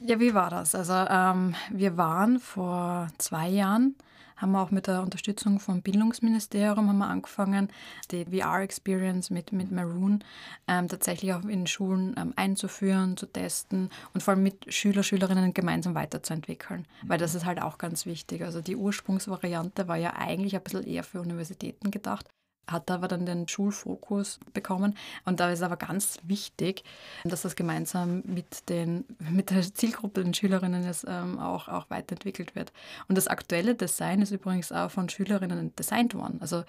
ja, 0.06 0.20
wie 0.20 0.34
war 0.34 0.50
das? 0.50 0.76
Also 0.76 0.94
ähm, 0.94 1.56
wir 1.72 1.96
waren 1.96 2.42
vor 2.42 3.08
zwei 3.18 3.48
Jahren, 3.48 3.96
haben 4.44 4.52
wir 4.52 4.62
auch 4.62 4.72
mit 4.72 4.88
der 4.88 5.02
Unterstützung 5.02 5.60
vom 5.60 5.82
Bildungsministerium 5.82 6.90
haben 6.90 6.98
wir 6.98 7.08
angefangen, 7.08 7.70
die 8.12 8.26
VR-Experience 8.26 9.30
mit, 9.30 9.54
mit 9.54 9.72
Maroon 9.72 10.24
ähm, 10.68 10.90
tatsächlich 10.90 11.34
auch 11.34 11.44
in 11.46 11.66
Schulen 11.66 12.14
ähm, 12.18 12.34
einzuführen, 12.36 13.16
zu 13.16 13.26
testen 13.26 13.90
und 14.14 14.22
vor 14.22 14.34
allem 14.34 14.44
mit 14.44 14.72
Schüler, 14.74 15.02
Schülerinnen 15.02 15.54
gemeinsam 15.54 15.96
weiterzuentwickeln. 15.96 16.86
Weil 17.04 17.18
das 17.18 17.36
ist 17.36 17.46
halt 17.46 17.62
auch 17.62 17.78
ganz 17.78 18.06
wichtig. 18.06 18.44
Also 18.44 18.62
die 18.62 18.76
Ursprungsvariante 18.76 19.88
war 19.88 19.98
ja 19.98 20.14
eigentlich 20.18 20.56
ein 20.56 20.62
bisschen 20.62 20.86
eher 20.86 21.04
für 21.04 21.22
Universitäten 21.22 21.90
gedacht 21.90 22.28
hat 22.68 22.90
aber 22.90 23.08
dann 23.08 23.26
den 23.26 23.48
Schulfokus 23.48 24.40
bekommen. 24.54 24.96
Und 25.26 25.40
da 25.40 25.52
ist 25.52 25.62
aber 25.62 25.78
ganz 25.78 26.18
wichtig, 26.24 26.84
dass 27.24 27.42
das 27.42 27.56
gemeinsam 27.56 28.24
mit, 28.26 28.70
den, 28.70 29.06
mit 29.20 29.50
der 29.50 29.62
Zielgruppe, 29.62 30.24
den 30.24 30.34
Schülerinnen, 30.34 30.84
jetzt, 30.84 31.06
ähm, 31.08 31.40
auch, 31.40 31.68
auch 31.68 31.90
weiterentwickelt 31.90 32.56
wird. 32.56 32.72
Und 33.08 33.18
das 33.18 33.28
aktuelle 33.28 33.76
Design 33.76 34.22
ist 34.22 34.32
übrigens 34.32 34.72
auch 34.72 34.92
von 34.92 35.10
Schülerinnen 35.10 35.76
designt 35.76 36.16
worden. 36.16 36.38
Also 36.42 36.64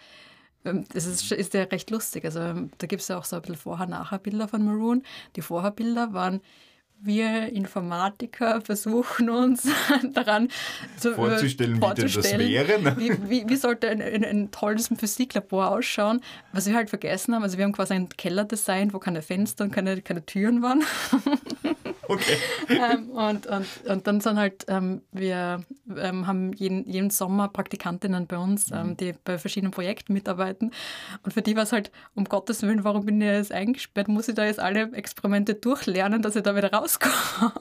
ähm, 0.65 0.85
das 0.93 1.07
ist, 1.07 1.31
ist 1.31 1.55
ja 1.55 1.63
recht 1.65 1.91
lustig. 1.91 2.25
Also 2.25 2.41
ähm, 2.41 2.71
da 2.79 2.87
gibt 2.87 3.03
es 3.03 3.09
ja 3.09 3.19
auch 3.19 3.25
so 3.25 3.37
ein 3.37 3.43
bisschen 3.43 3.57
Vorher-Nachher-Bilder 3.57 4.49
von 4.49 4.65
Maroon. 4.65 5.03
Die 5.37 5.43
Vorher-Bilder 5.43 6.13
waren 6.13 6.41
wir 7.05 7.53
Informatiker 7.53 8.61
versuchen 8.61 9.31
uns 9.31 9.69
daran 10.13 10.49
zu, 10.97 11.15
vorzustellen, 11.15 11.79
vorzustellen 11.79 12.41
wie 12.41 12.55
das 12.55 12.69
wäre. 12.69 12.83
Ne? 12.83 12.97
Wie, 12.99 13.31
wie, 13.31 13.49
wie, 13.49 13.57
sollte 13.57 13.89
ein, 13.89 14.01
ein, 14.01 14.25
ein, 14.25 14.51
tolles 14.51 14.89
Physiklabor 14.89 15.71
ausschauen? 15.71 16.21
Was 16.53 16.67
wir 16.67 16.75
halt 16.75 16.91
vergessen 16.91 17.35
haben, 17.35 17.43
also 17.43 17.59
wir 17.59 17.65
haben 17.65 17.73
quasi 17.73 17.95
einen 17.95 18.09
Keller 18.09 18.45
designt, 18.45 18.95
wo 18.95 18.99
keine 18.99 19.23
Fenster 19.23 19.65
und 19.65 19.73
keine, 19.73 20.01
keine 20.03 20.25
Türen 20.25 20.63
waren. 20.63 20.83
Okay. 22.09 22.37
ähm, 22.69 23.11
und, 23.11 23.47
und, 23.47 23.67
und 23.87 24.07
dann 24.07 24.21
sind 24.21 24.39
halt, 24.39 24.65
ähm, 24.69 25.03
wir 25.13 25.65
ähm, 25.97 26.27
haben 26.27 26.53
jeden, 26.53 26.89
jeden 26.89 27.11
Sommer 27.11 27.49
Praktikantinnen 27.49 28.27
bei 28.27 28.39
uns, 28.39 28.71
ähm, 28.71 28.89
mhm. 28.89 28.97
die 28.97 29.15
bei 29.25 29.39
verschiedenen 29.39 29.73
Projekten 29.73 30.13
mitarbeiten. 30.13 30.73
Und 31.23 31.33
für 31.33 31.43
die 31.43 31.57
war 31.57 31.63
es 31.63 31.73
halt, 31.73 31.91
um 32.15 32.25
Gottes 32.25 32.63
Willen, 32.63 32.85
warum 32.85 33.07
bin 33.07 33.21
ich 33.21 33.27
jetzt 33.27 33.53
eingesperrt? 33.53 34.09
Muss 34.09 34.29
ich 34.29 34.35
da 34.35 34.45
jetzt 34.45 34.61
alle 34.61 34.93
Experimente 34.93 35.55
durchlernen, 35.55 36.23
dass 36.23 36.37
ich 36.37 36.43
da 36.43 36.57
wieder 36.57 36.73
rauskomme? 36.73 37.53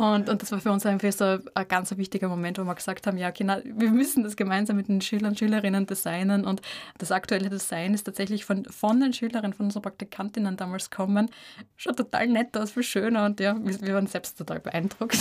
Und, 0.00 0.30
und 0.30 0.40
das 0.40 0.50
war 0.50 0.60
für 0.62 0.72
uns 0.72 0.86
einfach 0.86 1.12
so 1.12 1.38
ein 1.54 1.68
ganz 1.68 1.94
wichtiger 1.94 2.28
Moment, 2.28 2.58
wo 2.58 2.64
wir 2.64 2.74
gesagt 2.74 3.06
haben, 3.06 3.18
ja, 3.18 3.30
Kinder, 3.32 3.60
wir 3.64 3.90
müssen 3.90 4.22
das 4.24 4.34
gemeinsam 4.34 4.76
mit 4.76 4.88
den 4.88 5.02
Schülern 5.02 5.32
und 5.32 5.38
Schülerinnen 5.38 5.86
designen. 5.86 6.46
Und 6.46 6.62
das 6.96 7.12
aktuelle 7.12 7.50
Design 7.50 7.92
ist 7.92 8.04
tatsächlich 8.04 8.46
von, 8.46 8.64
von 8.64 8.98
den 8.98 9.12
Schülerinnen, 9.12 9.52
von 9.52 9.66
unseren 9.66 9.82
Praktikantinnen 9.82 10.56
damals 10.56 10.88
kommen. 10.88 11.30
Schaut 11.76 11.98
total 11.98 12.28
nett 12.28 12.56
aus, 12.56 12.70
viel 12.70 12.82
schöner. 12.82 13.26
Und 13.26 13.40
ja, 13.40 13.54
wir, 13.62 13.78
wir 13.82 13.94
waren 13.94 14.06
selbst 14.06 14.38
total 14.38 14.60
beeindruckt. 14.60 15.18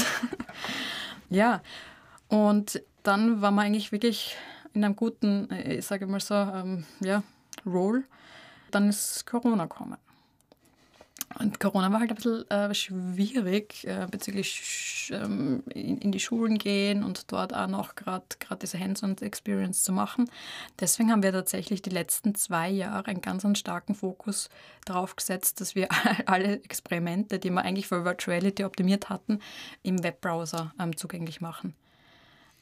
ja, 1.29 1.61
und 2.29 2.81
dann 3.03 3.41
waren 3.41 3.55
wir 3.55 3.63
eigentlich 3.63 3.91
wirklich 3.91 4.37
in 4.71 4.85
einem 4.85 4.95
guten, 4.95 5.51
äh, 5.51 5.79
ich 5.79 5.85
sage 5.87 6.07
mal 6.07 6.21
so, 6.21 6.35
ähm, 6.35 6.85
ja, 7.01 7.21
Roll. 7.65 8.05
Dann 8.71 8.87
ist 8.87 9.25
Corona 9.25 9.65
gekommen. 9.65 9.97
Und 11.37 11.59
Corona 11.59 11.91
war 11.91 11.99
halt 11.99 12.09
ein 12.09 12.15
bisschen 12.15 12.49
äh, 12.49 12.73
schwierig 12.73 13.85
äh, 13.85 14.07
bezüglich 14.09 15.11
ähm, 15.13 15.63
in, 15.69 15.99
in, 15.99 16.11
die 16.11 16.19
Schulen 16.19 16.57
gehen 16.57 17.03
und 17.03 17.31
dort 17.31 17.53
auch 17.53 17.67
noch 17.67 17.93
gerade 17.93 18.25
diese 18.59 18.79
Hands-on-Experience 18.79 19.83
zu 19.83 19.91
machen. 19.91 20.29
Deswegen 20.79 21.11
haben 21.11 21.21
wir 21.21 21.31
tatsächlich 21.31 21.83
die 21.83 21.91
letzten 21.91 22.33
zwei 22.33 22.69
Jahre 22.69 23.05
einen 23.05 23.21
ganz 23.21 23.45
einen 23.45 23.55
starken 23.55 23.93
Fokus 23.93 24.49
darauf 24.85 25.15
gesetzt, 25.15 25.61
dass 25.61 25.75
wir 25.75 25.87
alle 26.25 26.63
Experimente, 26.63 27.37
die 27.37 27.51
wir 27.51 27.61
eigentlich 27.61 27.87
für 27.87 28.05
Virtuality 28.05 28.63
optimiert 28.63 29.09
hatten, 29.09 29.39
im 29.83 30.03
Webbrowser 30.03 30.73
ähm, 30.79 30.97
zugänglich 30.97 31.41
machen. 31.41 31.75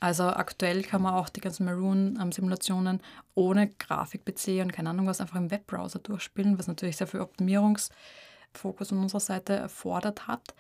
Also 0.02 0.26
aktuell 0.26 0.84
kann 0.84 1.02
man 1.02 1.14
auch 1.14 1.30
die 1.30 1.42
ganzen 1.42 1.66
Maroon-Simulationen 1.66 3.02
ohne 3.34 3.70
Grafik-PC 3.80 4.62
und 4.62 4.74
keine 4.74 4.90
Ahnung 4.90 5.08
was 5.08 5.22
einfach 5.22 5.38
im 5.38 5.50
Webbrowser 5.50 6.00
durchspielen, 6.00 6.60
was 6.60 6.68
natürlich 6.68 6.98
sehr 6.98 7.08
viel 7.08 7.22
Optimierungs- 7.22 7.90
Fokus 8.58 8.90
von 8.90 9.00
unserer 9.00 9.20
Seite 9.20 9.54
erfordert 9.54 10.28
hat, 10.28 10.56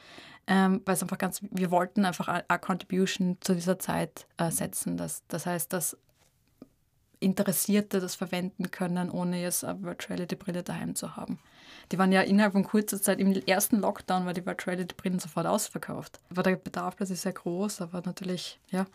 ähm, 0.48 0.82
weil 0.86 0.96
es 0.96 1.01
einfach 1.01 1.18
ganz, 1.18 1.42
wir 1.51 1.72
wollten 1.72 2.06
einfach 2.06 2.27
eine 2.27 2.60
Contribution 2.60 3.38
zu 3.42 3.54
dieser 3.54 3.80
Zeit 3.80 4.27
äh, 4.38 4.51
setzen. 4.51 4.98
Das, 4.98 5.24
das 5.27 5.46
heißt, 5.46 5.74
dass 5.74 5.98
Interessierte 7.20 8.00
das 8.00 8.13
verwenden 8.13 8.70
können, 8.70 9.10
ohne 9.10 9.42
jetzt 9.42 9.63
eine 9.63 9.82
Virtuality-Brille 9.82 10.62
daheim 10.62 10.94
zu 10.94 11.16
haben. 11.16 11.39
Die 11.92 11.98
waren 11.98 12.12
ja 12.12 12.22
innerhalb 12.22 12.54
von 12.54 12.63
kurzer 12.63 13.01
Zeit, 13.01 13.20
im 13.20 13.32
ersten 13.34 13.77
Lockdown 13.77 14.25
war 14.25 14.34
die 14.34 14.46
Virtuality-Brillen 14.46 15.20
sofort 15.20 15.48
ausverkauft. 15.48 16.20
War 16.30 16.44
der 16.44 16.58
Bedarf 16.58 16.96
plötzlich 16.96 17.20
sehr 17.20 17.34
groß, 17.34 17.82
aber 17.82 18.04
natürlich, 18.06 18.60
ja, 18.70 18.86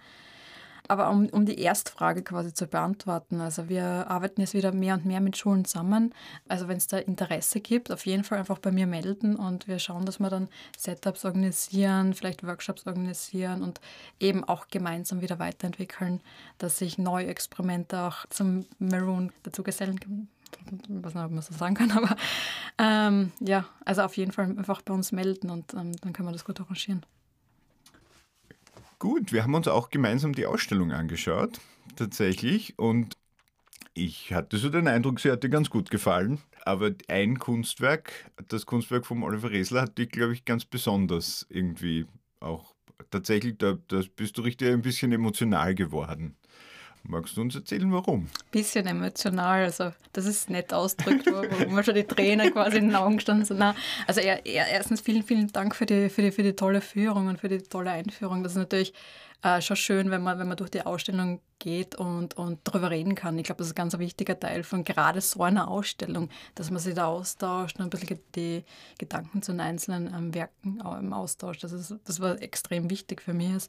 aber 0.89 1.11
um, 1.11 1.27
um 1.29 1.47
die 1.47 1.59
Erstfrage 1.61 2.23
quasi 2.23 2.53
zu 2.53 2.67
beantworten, 2.67 3.41
also 3.41 3.69
wir 3.69 3.85
arbeiten 4.09 4.41
jetzt 4.41 4.55
wieder 4.55 4.73
mehr 4.73 4.95
und 4.95 5.05
mehr 5.05 5.21
mit 5.21 5.37
Schulen 5.37 5.65
zusammen. 5.65 6.15
Also 6.49 6.69
wenn 6.69 6.77
es 6.77 6.87
da 6.87 6.99
Interesse 6.99 7.61
gibt, 7.61 7.91
auf 7.93 8.07
jeden 8.07 8.25
Fall 8.25 8.39
einfach 8.39 8.59
bei 8.59 8.73
mir 8.73 8.87
melden 8.87 9.37
und 9.37 9.69
wir 9.69 9.79
schauen, 9.79 10.07
dass 10.07 10.19
wir 10.19 10.31
dann 10.31 10.49
Setups 10.77 11.25
organisieren, 11.25 12.15
vielleicht 12.15 12.45
Workshops 12.45 12.87
organisieren 12.87 13.63
und 13.63 13.81
eben 14.21 14.45
auch 14.45 14.69
gemeinsam 14.69 15.21
wieder 15.21 15.39
weiterentwickeln, 15.39 16.21
dass 16.59 16.79
sich 16.79 16.99
neue 16.99 17.27
Experimente 17.27 18.01
auch 18.01 18.27
zum 18.31 18.67
Maroon 18.79 19.33
dazu 19.43 19.63
gesellen 19.63 20.01
können 20.01 20.29
ob 20.71 21.15
man 21.15 21.41
so 21.41 21.55
sagen 21.55 21.75
kann, 21.75 21.91
aber 21.97 22.17
ähm, 22.79 23.33
ja, 23.41 23.65
also 23.85 24.03
auf 24.03 24.17
jeden 24.17 24.33
Fall 24.33 24.45
einfach 24.45 24.83
bei 24.83 24.93
uns 24.93 25.13
melden 25.13 25.51
und 25.51 25.73
ähm, 25.75 25.97
dann 25.97 26.13
können 26.13 26.29
wir 26.29 26.33
das 26.33 26.45
gut 26.45 26.61
arrangieren. 26.61 27.05
Gut, 29.03 29.33
wir 29.33 29.43
haben 29.43 29.55
uns 29.55 29.67
auch 29.67 29.91
gemeinsam 29.91 30.33
die 30.33 30.47
Ausstellung 30.47 30.93
angeschaut, 30.93 31.61
tatsächlich. 31.97 32.79
Und 32.79 33.17
ich 33.95 34.33
hatte 34.33 34.59
so 34.59 34.69
den 34.69 34.87
Eindruck, 34.87 35.19
sie 35.19 35.33
hat 35.33 35.43
dir 35.43 35.49
ganz 35.49 35.71
gut 35.71 35.91
gefallen. 35.91 36.39
Aber 36.65 36.93
ein 37.09 37.41
Kunstwerk, 37.41 38.31
das 38.47 38.65
Kunstwerk 38.65 39.05
von 39.05 39.25
Oliver 39.25 39.51
Resler, 39.51 39.83
hat 39.83 39.99
dich, 39.99 40.09
glaube 40.11 40.35
ich, 40.35 40.45
ganz 40.45 40.65
besonders 40.65 41.47
irgendwie 41.49 42.07
auch 42.39 42.77
tatsächlich, 43.11 43.59
da, 43.59 43.77
da 43.89 44.03
bist 44.15 44.39
du 44.39 44.43
richtig 44.43 44.69
ein 44.69 44.83
bisschen 44.83 45.11
emotional 45.11 45.75
geworden. 45.75 46.37
Magst 47.05 47.37
du 47.37 47.41
uns 47.41 47.55
erzählen, 47.55 47.91
warum? 47.93 48.29
Bisschen 48.53 48.87
emotional, 48.87 49.65
also 49.65 49.93
das 50.13 50.25
ist 50.25 50.51
nett 50.51 50.73
ausdrückt, 50.73 51.27
wo, 51.27 51.69
mir 51.71 51.83
schon 51.83 51.95
die 51.95 52.05
Tränen 52.05 52.53
quasi 52.53 52.79
in 52.79 52.89
den 52.89 52.97
Augen 52.97 53.19
standen. 53.19 53.45
So, 53.45 53.55
na, 53.55 53.75
also 54.07 54.21
er, 54.21 54.47
er, 54.47 54.69
erstens 54.69 55.01
vielen, 55.01 55.25
vielen 55.25 55.51
Dank 55.53 55.75
für 55.75 55.87
die, 55.87 56.09
für, 56.09 56.23
die, 56.23 56.31
für 56.31 56.45
die 56.45 56.55
tolle 56.55 56.81
Führung 56.81 57.27
und 57.27 57.41
für 57.41 57.49
die 57.49 57.59
tolle 57.59 57.91
Einführung. 57.91 58.45
Das 58.45 58.53
ist 58.53 58.59
natürlich 58.59 58.95
äh, 59.43 59.61
schon 59.61 59.77
schön, 59.77 60.11
wenn 60.11 60.23
man, 60.23 60.39
wenn 60.39 60.47
man 60.47 60.57
durch 60.57 60.71
die 60.71 60.87
Ausstellung 60.87 61.41
geht 61.59 61.97
und, 61.97 62.37
und 62.37 62.61
darüber 62.65 62.91
reden 62.91 63.17
kann. 63.17 63.37
Ich 63.39 63.45
glaube, 63.45 63.59
das 63.59 63.69
ist 63.69 63.73
ein 63.73 63.77
ganz 63.77 63.99
wichtiger 63.99 64.39
Teil 64.39 64.63
von 64.63 64.85
gerade 64.85 65.21
so 65.21 65.43
einer 65.43 65.69
Ausstellung, 65.69 66.29
dass 66.55 66.71
man 66.71 66.81
sich 66.81 66.95
da 66.95 67.07
austauscht 67.07 67.79
und 67.79 67.85
ein 67.85 67.91
bisschen 67.91 68.21
die 68.37 68.65
Gedanken 68.99 69.43
zu 69.43 69.53
den 69.53 69.61
einzelnen 69.61 70.13
ähm, 70.15 70.35
Werken 70.35 70.81
im 71.01 71.13
Austausch. 71.13 71.59
Das, 71.59 71.73
ist, 71.73 71.97
das 72.05 72.21
war 72.21 72.41
extrem 72.41 72.89
wichtig 72.91 73.23
für 73.23 73.35
mich. 73.35 73.65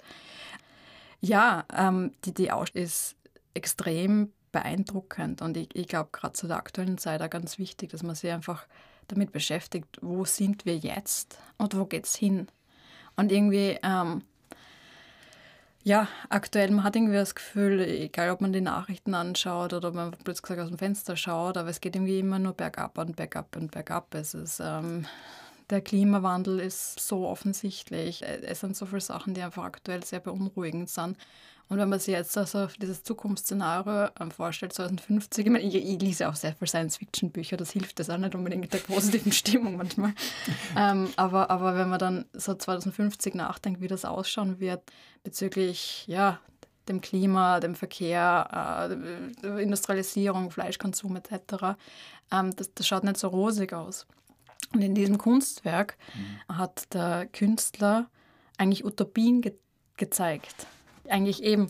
Ja, 1.20 1.66
ähm, 1.75 2.12
die, 2.25 2.34
die 2.34 2.52
Ausstellung 2.52 2.86
ist 2.86 3.16
extrem 3.53 4.31
beeindruckend. 4.51 5.41
Und 5.41 5.57
ich, 5.57 5.75
ich 5.75 5.88
glaube, 5.88 6.10
gerade 6.12 6.33
zu 6.33 6.48
der 6.48 6.57
aktuellen 6.57 6.98
Zeit 6.98 7.22
auch 7.22 7.29
ganz 7.29 7.57
wichtig, 7.57 7.91
dass 7.91 8.03
man 8.03 8.15
sich 8.15 8.31
einfach 8.31 8.67
damit 9.07 9.31
beschäftigt, 9.31 9.98
wo 10.01 10.25
sind 10.25 10.65
wir 10.65 10.77
jetzt 10.77 11.38
und 11.57 11.75
wo 11.77 11.86
geht 11.86 12.05
es 12.05 12.15
hin. 12.15 12.48
Und 13.15 13.31
irgendwie, 13.31 13.77
ähm, 13.83 14.24
ja, 15.83 16.07
aktuell, 16.29 16.72
man 16.72 16.83
hat 16.86 16.95
irgendwie 16.95 17.15
das 17.15 17.36
Gefühl, 17.36 17.81
egal 17.81 18.29
ob 18.29 18.39
man 18.39 18.53
die 18.53 18.62
Nachrichten 18.62 19.13
anschaut 19.13 19.74
oder 19.74 19.89
ob 19.89 19.95
man 19.95 20.12
plötzlich 20.12 20.43
gesagt 20.43 20.62
aus 20.62 20.69
dem 20.69 20.77
Fenster 20.77 21.17
schaut, 21.17 21.57
aber 21.57 21.69
es 21.69 21.81
geht 21.81 21.95
irgendwie 21.95 22.19
immer 22.19 22.39
nur 22.39 22.53
bergab 22.53 22.98
und 22.98 23.17
bergab 23.17 23.55
und 23.57 23.72
bergab. 23.72 24.15
Es 24.15 24.33
ist, 24.33 24.62
ähm, 24.63 25.05
der 25.69 25.81
Klimawandel 25.81 26.60
ist 26.60 27.00
so 27.00 27.27
offensichtlich. 27.27 28.24
Es 28.24 28.62
sind 28.62 28.77
so 28.77 28.86
viele 28.86 29.01
Sachen, 29.01 29.33
die 29.33 29.41
einfach 29.41 29.63
aktuell 29.63 30.03
sehr 30.03 30.22
beunruhigend 30.22 30.89
sind. 30.89 31.17
Und 31.74 31.80
wenn 31.80 31.89
man 31.89 31.98
sich 31.98 32.13
jetzt 32.13 32.38
also 32.38 32.68
dieses 32.80 33.01
Zukunftsszenario 33.01 34.10
ähm, 34.20 34.30
vorstellt, 34.30 34.74
2050, 34.74 35.44
ich, 35.44 35.51
meine, 35.51 35.63
ich, 35.63 35.74
ich 35.74 36.00
lese 36.00 36.30
auch 36.30 36.36
sehr 36.36 36.53
viele 36.53 36.68
Science-Fiction-Bücher, 36.68 37.58
das 37.58 37.72
hilft 37.72 37.98
das 37.98 38.12
auch 38.12 38.20
nicht 38.20 38.36
unbedingt 38.36 38.72
der 38.72 38.77
positiven 38.77 39.32
Stimmung 39.32 39.77
manchmal. 39.77 40.13
ähm, 40.77 41.10
aber, 41.15 41.50
aber 41.50 41.75
wenn 41.75 41.89
man 41.89 41.98
dann 41.98 42.25
so 42.34 42.53
2050 42.53 43.34
nachdenkt, 43.34 43.82
wie 43.82 43.88
das 43.88 44.06
ausschauen 44.06 44.60
wird 44.60 44.84
bezüglich 45.24 46.06
ja, 46.06 46.39
dem 46.88 47.01
Klima, 47.01 47.60
dem 47.60 47.74
Verkehr, 47.74 48.92
äh, 49.42 49.63
Industrialisierung, 49.63 50.51
Fleischkonsum 50.51 51.15
etc., 51.15 51.75
ähm, 52.32 52.56
das, 52.56 52.72
das 52.75 52.88
schaut 52.88 53.03
nicht 53.03 53.18
so 53.18 53.30
rosig 53.30 53.74
aus. 53.74 54.06
Und 54.75 54.84
in 54.84 54.94
diesem 54.94 55.18
Kunstwerk 55.18 55.98
mhm. 56.13 56.56
hat 56.56 56.94
der 56.94 57.25
Künstler 57.25 58.12
eigentlich 58.60 58.86
Utopien 58.86 59.42
ge 59.42 59.56
gezeigt 59.98 60.68
eigentlich 61.10 61.43
eben. 61.43 61.69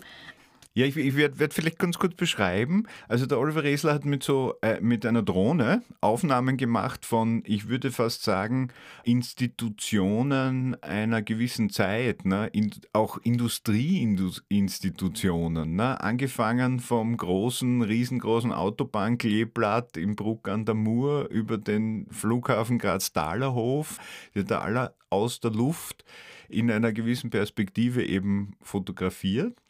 Ja, 0.76 0.88
ich, 0.88 0.98
ich 0.98 1.16
werde 1.16 1.38
werd 1.38 1.54
vielleicht 1.54 1.78
ganz 1.78 2.00
kurz 2.00 2.16
beschreiben. 2.16 2.88
Also 3.08 3.28
der 3.28 3.38
Oliver 3.38 3.64
Resler 3.64 3.94
hat 3.94 4.06
mit 4.06 4.24
so 4.24 4.56
äh, 4.64 4.82
mit 4.82 5.06
einer 5.06 5.22
Drohne 5.22 5.84
Aufnahmen 6.02 6.58
gemacht 6.58 7.06
von, 7.06 7.44
ich 7.46 7.70
würde 7.70 7.92
fast 7.92 8.24
sagen, 8.24 8.72
Institutionen 9.04 10.76
einer 10.82 11.22
gewissen 11.22 11.70
Zeit, 11.70 12.26
ne? 12.26 12.48
In, 12.54 12.72
auch 12.92 13.20
Industrieinstitutionen, 13.20 15.76
ne? 15.76 16.02
angefangen 16.02 16.80
vom 16.80 17.18
großen, 17.18 17.84
riesengroßen 17.84 18.52
Autobahnkleeblatt 18.52 19.96
im 19.98 20.16
Bruck 20.16 20.50
an 20.50 20.66
der 20.66 20.74
Mur 20.74 21.30
über 21.30 21.60
den 21.60 22.08
Flughafen 22.10 22.80
Graz-Dahlerhof, 22.80 24.00
der 24.34 24.64
aller 24.64 24.96
aus 25.12 25.40
der 25.40 25.52
Luft 25.52 26.04
in 26.50 26.72
einer 26.72 26.94
gewissen 26.94 27.30
Perspektive 27.30 28.04
eben 28.04 28.56
fotografiert. 28.64 29.63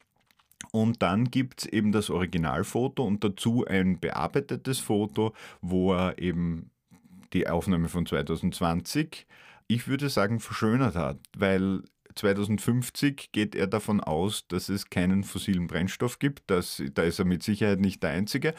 Und 0.76 1.04
dann 1.04 1.30
gibt 1.30 1.62
es 1.62 1.66
eben 1.68 1.92
das 1.92 2.10
Originalfoto 2.10 3.04
und 3.06 3.24
dazu 3.24 3.64
ein 3.64 4.00
bearbeitetes 4.00 4.80
Foto, 4.80 5.34
wo 5.62 5.94
er 5.94 6.18
eben 6.18 6.72
die 7.32 7.48
Aufnahme 7.48 7.90
von 7.90 8.08
2020, 8.08 9.28
ich 9.68 9.88
würde 9.88 10.10
sagen, 10.10 10.40
verschönert 10.40 10.96
hat, 10.96 11.20
weil 11.38 11.84
2050 12.16 13.32
geht 13.32 13.54
er 13.54 13.68
davon 13.68 14.00
aus, 14.02 14.48
dass 14.48 14.70
es 14.70 14.90
keinen 14.90 15.24
fossilen 15.24 15.68
Brennstoff 15.68 16.18
gibt. 16.18 16.42
Das, 16.48 16.82
da 16.96 17.04
ist 17.04 17.20
er 17.20 17.26
mit 17.26 17.44
Sicherheit 17.44 17.80
nicht 17.80 18.02
der 18.02 18.10
Einzige. 18.10 18.56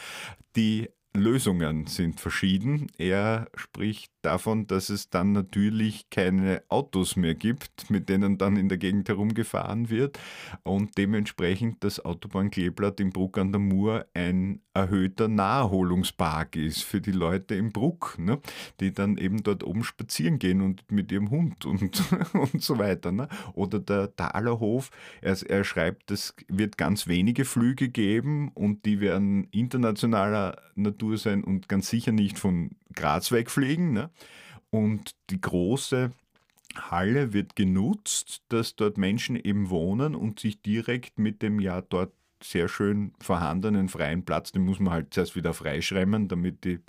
Die 0.54 0.90
Lösungen 1.16 1.86
sind 1.86 2.20
verschieden. 2.20 2.88
Er 2.98 3.48
spricht 3.54 4.12
davon, 4.22 4.66
dass 4.66 4.88
es 4.88 5.10
dann 5.10 5.32
natürlich 5.32 6.10
keine 6.10 6.62
Autos 6.68 7.14
mehr 7.14 7.34
gibt, 7.34 7.88
mit 7.88 8.08
denen 8.08 8.36
dann 8.36 8.56
in 8.56 8.68
der 8.68 8.78
Gegend 8.78 9.08
herumgefahren 9.08 9.90
wird 9.90 10.18
und 10.64 10.98
dementsprechend 10.98 11.84
das 11.84 12.04
Autobahnkleeblatt 12.04 12.98
im 13.00 13.10
Bruck 13.10 13.38
an 13.38 13.52
der 13.52 13.60
Mur 13.60 14.06
ein 14.14 14.60
erhöhter 14.72 15.28
Naherholungspark 15.28 16.56
ist 16.56 16.82
für 16.82 17.00
die 17.00 17.12
Leute 17.12 17.54
im 17.54 17.70
Bruck, 17.70 18.16
ne? 18.18 18.40
die 18.80 18.92
dann 18.92 19.16
eben 19.18 19.42
dort 19.44 19.62
oben 19.62 19.84
spazieren 19.84 20.40
gehen 20.40 20.60
und 20.60 20.90
mit 20.90 21.12
ihrem 21.12 21.30
Hund 21.30 21.64
und, 21.64 22.02
und 22.32 22.60
so 22.60 22.78
weiter. 22.78 23.12
Ne? 23.12 23.28
Oder 23.52 23.78
der 23.78 24.16
Thalerhof, 24.16 24.90
er, 25.20 25.40
er 25.48 25.62
schreibt, 25.62 26.10
es 26.10 26.34
wird 26.48 26.76
ganz 26.76 27.06
wenige 27.06 27.44
Flüge 27.44 27.88
geben 27.88 28.50
und 28.54 28.84
die 28.84 29.00
werden 29.00 29.44
internationaler 29.52 30.56
Natur 30.74 31.03
sein 31.16 31.44
und 31.44 31.68
ganz 31.68 31.88
sicher 31.88 32.12
nicht 32.12 32.38
von 32.38 32.70
Graz 32.94 33.32
wegfliegen. 33.32 33.92
Ne? 33.92 34.10
Und 34.70 35.14
die 35.30 35.40
große 35.40 36.12
Halle 36.76 37.32
wird 37.32 37.56
genutzt, 37.56 38.42
dass 38.48 38.76
dort 38.76 38.98
Menschen 38.98 39.36
eben 39.36 39.70
wohnen 39.70 40.14
und 40.14 40.40
sich 40.40 40.60
direkt 40.62 41.18
mit 41.18 41.42
dem 41.42 41.60
ja 41.60 41.80
dort 41.80 42.12
sehr 42.42 42.68
schön 42.68 43.12
vorhandenen 43.20 43.88
freien 43.88 44.24
Platz, 44.24 44.52
den 44.52 44.64
muss 44.64 44.80
man 44.80 44.92
halt 44.92 45.14
zuerst 45.14 45.36
wieder 45.36 45.54
freischremmen, 45.54 46.28
damit 46.28 46.64
die, 46.64 46.80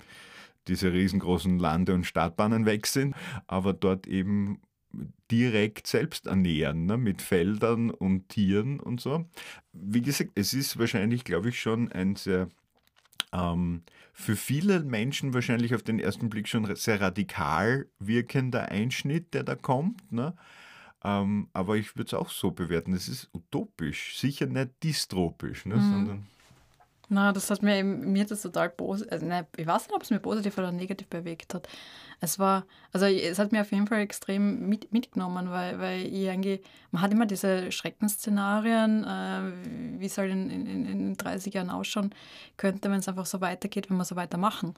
diese 0.68 0.92
riesengroßen 0.92 1.58
Lande- 1.58 1.94
und 1.94 2.04
Startbahnen 2.04 2.66
weg 2.66 2.86
sind, 2.86 3.14
aber 3.46 3.72
dort 3.72 4.06
eben 4.06 4.60
direkt 5.30 5.86
selbst 5.86 6.26
ernähren, 6.26 6.86
ne, 6.86 6.96
mit 6.96 7.22
Feldern 7.22 7.90
und 7.90 8.28
Tieren 8.28 8.80
und 8.80 9.00
so. 9.00 9.24
Wie 9.72 10.02
gesagt, 10.02 10.30
es 10.34 10.54
ist 10.54 10.78
wahrscheinlich, 10.78 11.24
glaube 11.24 11.50
ich, 11.50 11.60
schon 11.60 11.90
ein 11.92 12.16
sehr 12.16 12.48
ähm, 13.36 13.82
für 14.12 14.36
viele 14.36 14.80
Menschen 14.80 15.34
wahrscheinlich 15.34 15.74
auf 15.74 15.82
den 15.82 15.98
ersten 15.98 16.30
Blick 16.30 16.48
schon 16.48 16.74
sehr 16.76 17.00
radikal 17.00 17.86
wirkender 17.98 18.70
Einschnitt, 18.70 19.34
der 19.34 19.44
da 19.44 19.54
kommt. 19.54 20.10
Ne? 20.10 20.34
Ähm, 21.04 21.48
aber 21.52 21.76
ich 21.76 21.96
würde 21.96 22.06
es 22.06 22.14
auch 22.14 22.30
so 22.30 22.50
bewerten. 22.50 22.94
Es 22.94 23.08
ist 23.08 23.28
utopisch, 23.34 24.18
sicher 24.18 24.46
nicht 24.46 24.70
dystropisch, 24.82 25.66
ne? 25.66 25.76
Mhm. 25.76 25.92
sondern. 25.92 26.26
Na, 27.08 27.32
das 27.32 27.50
hat 27.50 27.62
mir, 27.62 27.84
mir 27.84 28.24
das 28.24 28.42
total 28.42 28.68
positiv, 28.70 29.12
also, 29.12 29.26
ne, 29.26 29.46
ich 29.56 29.66
weiß 29.66 29.86
nicht, 29.86 29.94
ob 29.94 30.02
es 30.02 30.10
mir 30.10 30.18
positiv 30.18 30.58
oder 30.58 30.72
negativ 30.72 31.06
bewegt 31.06 31.54
hat 31.54 31.68
es 32.20 32.38
war, 32.38 32.64
also 32.92 33.06
es 33.06 33.38
hat 33.38 33.52
mir 33.52 33.60
auf 33.60 33.72
jeden 33.72 33.86
Fall 33.86 34.00
extrem 34.00 34.68
mit, 34.68 34.92
mitgenommen, 34.92 35.50
weil, 35.50 35.78
weil 35.78 36.06
ich 36.06 36.28
eigentlich, 36.30 36.62
man 36.90 37.02
hat 37.02 37.12
immer 37.12 37.26
diese 37.26 37.70
Schreckensszenarien, 37.70 39.04
äh, 39.04 40.00
wie 40.00 40.08
soll 40.08 40.26
in, 40.26 40.50
in, 40.50 40.86
in 40.86 41.16
30 41.16 41.52
Jahren 41.52 41.68
ausschauen 41.68 42.14
könnte, 42.56 42.90
wenn 42.90 43.00
es 43.00 43.08
einfach 43.08 43.26
so 43.26 43.40
weitergeht, 43.40 43.90
wenn 43.90 43.98
wir 43.98 44.04
so 44.04 44.16
weitermachen. 44.16 44.74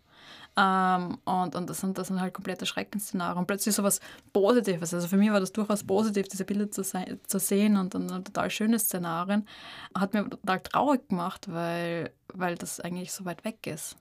Ähm, 0.57 1.19
und, 1.25 1.55
und 1.55 1.71
das 1.71 1.81
sind, 1.81 1.97
das 1.97 2.09
sind 2.09 2.21
halt 2.21 2.35
komplette 2.35 2.67
Schreckensszenarien. 2.67 3.39
Und 3.39 3.47
plötzlich 3.47 3.75
so 3.75 3.85
was 3.85 4.01
Positives. 4.33 4.93
Also 4.93 5.07
für 5.07 5.17
mich 5.17 5.31
war 5.31 5.41
das 5.41 5.53
durchaus 5.53 5.85
positiv, 5.85 6.27
diese 6.27 6.45
Bilder 6.45 6.71
zu, 6.71 6.83
sein, 6.83 7.21
zu 7.27 7.39
sehen 7.39 7.77
und, 7.77 7.95
und 7.95 8.09
total 8.09 8.51
schöne 8.51 8.81
Szenarien. 8.81 9.47
Hat 9.95 10.13
mir 10.13 10.29
total 10.29 10.61
traurig 10.61 11.09
gemacht, 11.09 11.47
weil, 11.49 12.13
weil 12.35 12.57
das 12.57 12.81
eigentlich 12.81 13.13
so 13.13 13.25
weit 13.25 13.45
weg 13.45 13.67
ist. 13.69 13.97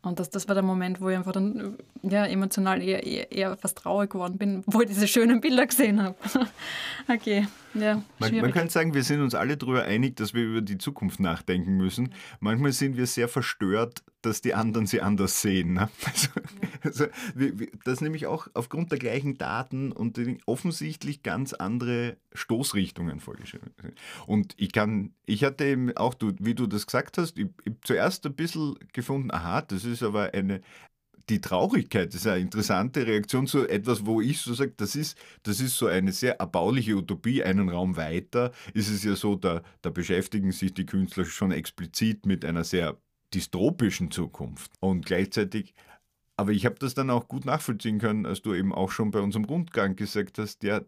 Und 0.00 0.20
das, 0.20 0.30
das 0.30 0.46
war 0.46 0.54
der 0.54 0.62
Moment, 0.62 1.00
wo 1.00 1.08
ich 1.08 1.16
einfach 1.16 1.32
dann 1.32 1.76
ja, 2.02 2.24
emotional 2.24 2.80
eher, 2.80 3.04
eher, 3.04 3.32
eher 3.32 3.56
fast 3.56 3.78
traurig 3.78 4.10
geworden 4.10 4.38
bin, 4.38 4.62
wo 4.66 4.80
ich 4.80 4.88
diese 4.88 5.08
schönen 5.08 5.40
Bilder 5.40 5.66
gesehen 5.66 6.00
habe. 6.00 6.14
okay, 7.08 7.48
ja. 7.74 8.02
Man, 8.18 8.36
man, 8.36 8.52
könnte 8.52 8.72
sagen, 8.72 8.94
wir 8.94 9.02
sind 9.02 9.20
uns 9.20 9.34
alle 9.34 9.56
darüber 9.56 9.84
einig, 9.84 10.16
dass 10.16 10.34
wir 10.34 10.44
über 10.44 10.60
die 10.60 10.78
Zukunft 10.78 11.18
nachdenken 11.18 11.76
müssen. 11.76 12.14
Manchmal 12.38 12.72
sind 12.72 12.96
wir 12.96 13.06
sehr 13.06 13.28
verstört, 13.28 14.04
dass 14.22 14.40
die 14.40 14.54
anderen 14.54 14.86
sie 14.86 15.00
anders 15.00 15.42
sehen. 15.42 15.74
Ne? 15.74 15.88
Also, 16.84 17.06
also, 17.34 17.56
das 17.84 18.00
nämlich 18.00 18.26
auch 18.26 18.46
aufgrund 18.54 18.92
der 18.92 19.00
gleichen 19.00 19.36
Daten 19.36 19.90
und 19.90 20.18
offensichtlich 20.46 21.24
ganz 21.24 21.52
andere 21.52 22.16
Stoßrichtungen 22.32 23.18
vorgeschrieben 23.18 23.72
sind. 23.82 23.94
Und 24.26 24.54
ich 24.56 24.72
kann, 24.72 25.12
ich 25.26 25.42
hatte 25.42 25.64
eben 25.64 25.96
auch, 25.96 26.14
du, 26.14 26.32
wie 26.38 26.54
du 26.54 26.68
das 26.68 26.86
gesagt 26.86 27.18
hast, 27.18 27.36
ich, 27.36 27.48
ich 27.64 27.72
zuerst 27.82 28.24
ein 28.26 28.34
bisschen 28.34 28.76
gefunden, 28.92 29.32
aha, 29.32 29.62
das 29.62 29.84
ist 29.84 29.87
aber 30.02 30.34
eine, 30.34 30.60
die 31.28 31.40
Traurigkeit 31.40 32.14
ist 32.14 32.26
eine 32.26 32.40
interessante 32.40 33.06
Reaktion 33.06 33.46
zu 33.46 33.68
etwas, 33.68 34.06
wo 34.06 34.20
ich 34.20 34.40
so 34.40 34.54
sage, 34.54 34.72
das 34.76 34.96
ist, 34.96 35.18
das 35.42 35.60
ist 35.60 35.76
so 35.76 35.86
eine 35.86 36.12
sehr 36.12 36.40
erbauliche 36.40 36.96
Utopie. 36.96 37.42
Einen 37.42 37.68
Raum 37.68 37.96
weiter 37.96 38.52
ist 38.74 38.88
es 38.88 39.04
ja 39.04 39.14
so, 39.14 39.34
da, 39.34 39.62
da 39.82 39.90
beschäftigen 39.90 40.52
sich 40.52 40.72
die 40.74 40.86
Künstler 40.86 41.24
schon 41.24 41.52
explizit 41.52 42.24
mit 42.26 42.44
einer 42.44 42.64
sehr 42.64 42.98
dystopischen 43.34 44.10
Zukunft. 44.10 44.72
Und 44.80 45.04
gleichzeitig, 45.04 45.74
aber 46.36 46.52
ich 46.52 46.64
habe 46.64 46.76
das 46.78 46.94
dann 46.94 47.10
auch 47.10 47.28
gut 47.28 47.44
nachvollziehen 47.44 47.98
können, 47.98 48.24
als 48.24 48.42
du 48.42 48.54
eben 48.54 48.72
auch 48.72 48.90
schon 48.90 49.10
bei 49.10 49.20
unserem 49.20 49.44
Rundgang 49.44 49.96
gesagt 49.96 50.38
hast, 50.38 50.62
ja, 50.62 50.80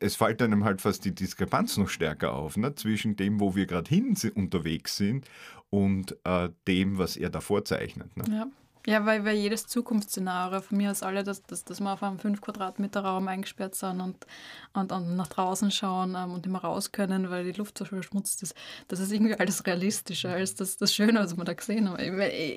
es 0.00 0.16
fällt 0.16 0.42
einem 0.42 0.64
halt 0.64 0.80
fast 0.80 1.04
die 1.04 1.14
Diskrepanz 1.14 1.76
noch 1.76 1.88
stärker 1.88 2.32
auf, 2.32 2.56
ne, 2.56 2.74
zwischen 2.74 3.16
dem, 3.16 3.40
wo 3.40 3.54
wir 3.54 3.66
gerade 3.66 3.88
hin 3.88 4.16
unterwegs 4.34 4.96
sind 4.96 5.26
und 5.70 6.16
äh, 6.24 6.50
dem, 6.66 6.98
was 6.98 7.16
er 7.16 7.30
da 7.30 7.40
vorzeichnet. 7.40 8.16
Ne? 8.16 8.24
Ja. 8.30 8.46
Ja, 8.88 9.04
weil, 9.04 9.24
weil 9.24 9.36
jedes 9.36 9.66
Zukunftsszenario 9.66 10.60
von 10.60 10.78
mir 10.78 10.92
aus 10.92 11.02
alle, 11.02 11.24
dass, 11.24 11.42
dass, 11.42 11.64
dass 11.64 11.80
wir 11.80 11.92
auf 11.92 12.04
einem 12.04 12.20
5 12.20 12.40
Quadratmeter 12.40 13.00
Raum 13.00 13.26
eingesperrt 13.26 13.74
sind 13.74 14.00
und, 14.00 14.26
und, 14.74 14.92
und 14.92 15.16
nach 15.16 15.26
draußen 15.26 15.72
schauen 15.72 16.14
ähm, 16.16 16.32
und 16.32 16.46
immer 16.46 16.60
raus 16.60 16.92
können, 16.92 17.28
weil 17.28 17.44
die 17.44 17.58
Luft 17.58 17.76
so 17.76 17.84
verschmutzt 17.84 18.44
ist. 18.44 18.54
Das 18.86 19.00
ist 19.00 19.10
irgendwie 19.10 19.34
alles 19.34 19.66
realistischer 19.66 20.30
als 20.30 20.54
das, 20.54 20.76
das 20.76 20.94
Schöne, 20.94 21.18
was 21.18 21.36
wir 21.36 21.42
da 21.42 21.54
gesehen 21.54 21.88
haben. 21.88 21.98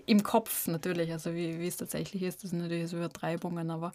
Im 0.05 0.21
Kopf 0.21 0.67
natürlich, 0.67 1.12
also 1.12 1.34
wie, 1.34 1.60
wie 1.60 1.67
es 1.67 1.77
tatsächlich 1.77 2.21
ist, 2.21 2.43
das 2.43 2.51
sind 2.51 2.60
natürlich 2.62 2.89
so 2.89 2.97
Übertreibungen, 2.97 3.71
aber 3.71 3.91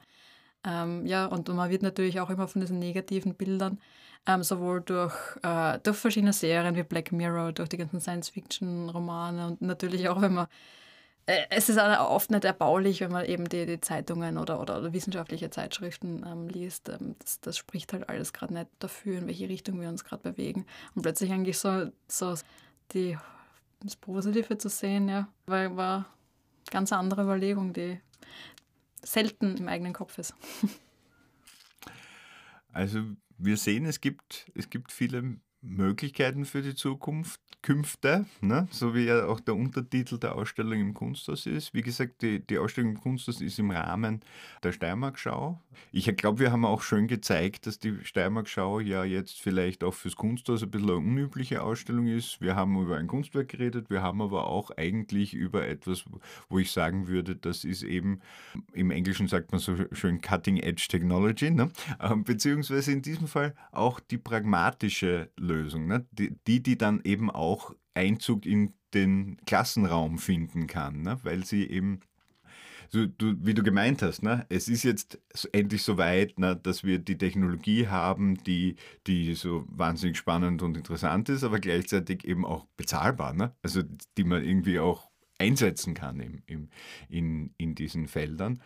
ähm, 0.65 1.07
ja, 1.07 1.27
und 1.27 1.49
man 1.49 1.71
wird 1.71 1.83
natürlich 1.83 2.21
auch 2.21 2.31
immer 2.31 2.49
von 2.49 2.61
diesen 2.61 2.79
negativen 2.79 3.35
Bildern, 3.35 3.79
ähm, 4.27 4.43
sowohl 4.43 4.81
durch, 4.81 5.15
äh, 5.43 5.79
durch 5.83 5.97
verschiedene 5.97 6.33
Serien 6.33 6.77
wie 6.77 6.83
Black 6.83 7.13
Mirror, 7.13 7.53
durch 7.53 7.69
die 7.69 7.77
ganzen 7.77 8.01
Science-Fiction-Romane 8.01 9.47
und 9.47 9.63
natürlich 9.63 10.09
auch, 10.09 10.21
wenn 10.23 10.35
man 10.35 10.47
äh, 11.27 11.47
es 11.51 11.69
ist 11.69 11.79
oft 11.79 12.31
nicht 12.31 12.45
erbaulich, 12.45 13.01
wenn 13.01 13.13
man 13.13 13.25
eben 13.25 13.49
die, 13.49 13.65
die 13.67 13.81
Zeitungen 13.81 14.37
oder, 14.37 14.61
oder, 14.61 14.79
oder, 14.79 14.93
wissenschaftliche 14.93 15.51
Zeitschriften 15.51 16.25
ähm, 16.27 16.49
liest. 16.49 16.89
Ähm, 16.91 17.17
das, 17.19 17.41
das, 17.41 17.57
spricht 17.57 17.93
halt 17.93 18.09
alles 18.09 18.33
gerade 18.33 18.53
nicht 18.53 18.69
dafür, 18.79 19.19
in 19.19 19.27
welche 19.27 19.49
Richtung 19.49 19.81
wir 19.81 19.89
uns 19.89 20.05
gerade 20.05 20.23
bewegen. 20.23 20.67
Und 20.95 21.03
plötzlich 21.03 21.33
eigentlich 21.33 21.59
so, 21.59 21.91
so 22.09 22.35
die, 22.93 23.17
das 23.81 23.97
Positive 23.97 24.59
zu 24.59 24.69
sehen, 24.69 25.09
ja, 25.09 25.29
war, 25.47 25.77
war 25.77 26.07
ganz 26.71 26.93
andere 26.93 27.23
Überlegung, 27.23 27.73
die 27.73 28.01
selten 29.05 29.57
im 29.57 29.69
eigenen 29.69 29.93
Kopf 29.93 30.19
ist. 30.19 30.35
Also 32.73 33.05
wir 33.39 33.57
sehen, 33.57 33.85
es 33.85 34.01
gibt, 34.01 34.51
es 34.55 34.69
gibt 34.69 34.91
viele 34.91 35.41
Möglichkeiten 35.65 36.45
für 36.45 36.63
die 36.63 36.75
Zukunft, 36.75 37.41
Künfte, 37.63 38.27
ne? 38.43 38.69
so 38.71 38.95
wie 38.95 39.07
ja 39.07 39.25
auch 39.27 39.41
der 39.41 39.57
Untertitel 39.57 40.19
der 40.19 40.35
Ausstellung 40.35 40.79
im 40.79 40.93
Kunsthaus 40.93 41.47
ist. 41.47 41.73
Wie 41.73 41.81
gesagt, 41.81 42.21
die, 42.21 42.47
die 42.47 42.59
Ausstellung 42.59 42.91
im 42.91 43.01
Kunsthaus 43.01 43.41
ist 43.41 43.59
im 43.59 43.71
Rahmen 43.71 44.21
der 44.63 44.73
Steiermark-Schau. 44.73 45.59
Ich 45.91 46.15
glaube, 46.15 46.41
wir 46.41 46.53
haben 46.53 46.67
auch 46.67 46.83
schön 46.83 47.09
gezeigt, 47.09 47.67
dass 47.67 47.79
die 47.79 48.05
Steiermark-Schau 48.05 48.81
ja 48.81 49.05
jetzt 49.05 49.41
vielleicht 49.41 49.83
auch 49.83 49.95
fürs 49.95 50.15
Kunsthaus 50.15 50.63
ein 50.63 50.71
bisschen 50.71 50.91
eine 50.91 50.99
unübliche 50.99 51.63
Ausstellung 51.63 52.07
ist. 52.07 52.39
Wir 52.43 52.55
haben 52.55 52.79
über 52.79 52.99
ein 52.99 53.07
Kunstwerk 53.07 53.49
geredet, 53.49 53.89
wir 53.89 54.03
haben 54.03 54.21
aber 54.21 54.47
auch 54.47 54.71
eigentlich 54.73 55.33
über 55.33 55.67
etwas, 55.67 56.05
wo 56.51 56.59
ich 56.59 56.71
sagen 56.71 57.09
würde, 57.09 57.35
das 57.35 57.65
ist 57.65 57.83
eben, 57.83 58.21
im 58.75 58.91
Englischen 58.91 59.27
sagt 59.27 59.53
man 59.53 59.59
so 59.59 59.75
schön 59.93 60.21
Cutting 60.21 60.59
Edge 60.59 60.87
Technology, 60.87 61.51
ne? 61.51 61.71
Ähm, 61.99 62.25
beziehungsweise 62.25 62.93
in 62.93 63.01
diesem 63.01 63.27
Fall 63.27 63.55
auch 63.73 64.01
die 64.01 64.19
pragmatische 64.19 65.31
Lösung 65.39 65.54
Lösung, 65.55 65.87
ne? 65.87 66.07
die, 66.13 66.37
die, 66.47 66.63
die 66.63 66.79
dann 66.79 67.01
eben 67.05 67.31
auch 67.31 67.75
Einzug 67.95 68.47
in 68.47 68.75
den 68.93 69.37
Klassenraum 69.47 70.19
finden 70.19 70.67
kann, 70.67 71.03
ne? 71.03 71.19
weil 71.23 71.45
sie 71.45 71.69
eben 71.69 72.01
so, 72.89 73.07
du, 73.07 73.35
wie 73.41 73.55
du 73.55 73.63
gemeint 73.63 74.03
hast, 74.03 74.23
ne? 74.23 74.47
es 74.49 74.69
ist 74.69 74.85
jetzt 74.85 75.19
endlich 75.53 75.83
so 75.83 75.99
weit, 75.99 76.39
ne, 76.39 76.55
dass 76.55 76.85
wir 76.85 76.99
die 76.99 77.19
Technologie 77.19 77.89
haben, 77.89 78.37
die, 78.45 78.77
die 79.07 79.35
so 79.35 79.65
wahnsinnig 79.69 80.17
spannend 80.17 80.63
und 80.63 80.77
interessant 80.77 81.29
ist, 81.29 81.45
aber 81.45 81.59
gleichzeitig 81.59 82.25
eben 82.25 82.45
auch 82.45 82.67
bezahlbar. 82.77 83.33
Ne? 83.33 83.53
Also 83.63 83.83
die 84.17 84.25
man 84.25 84.45
irgendwie 84.45 84.79
auch 84.79 85.11
einsetzen 85.39 85.95
kann 85.95 86.21
im, 86.21 86.43
im, 86.47 86.69
in, 87.09 87.55
in 87.59 87.75
diesen 87.75 88.07
Feldern. 88.07 88.61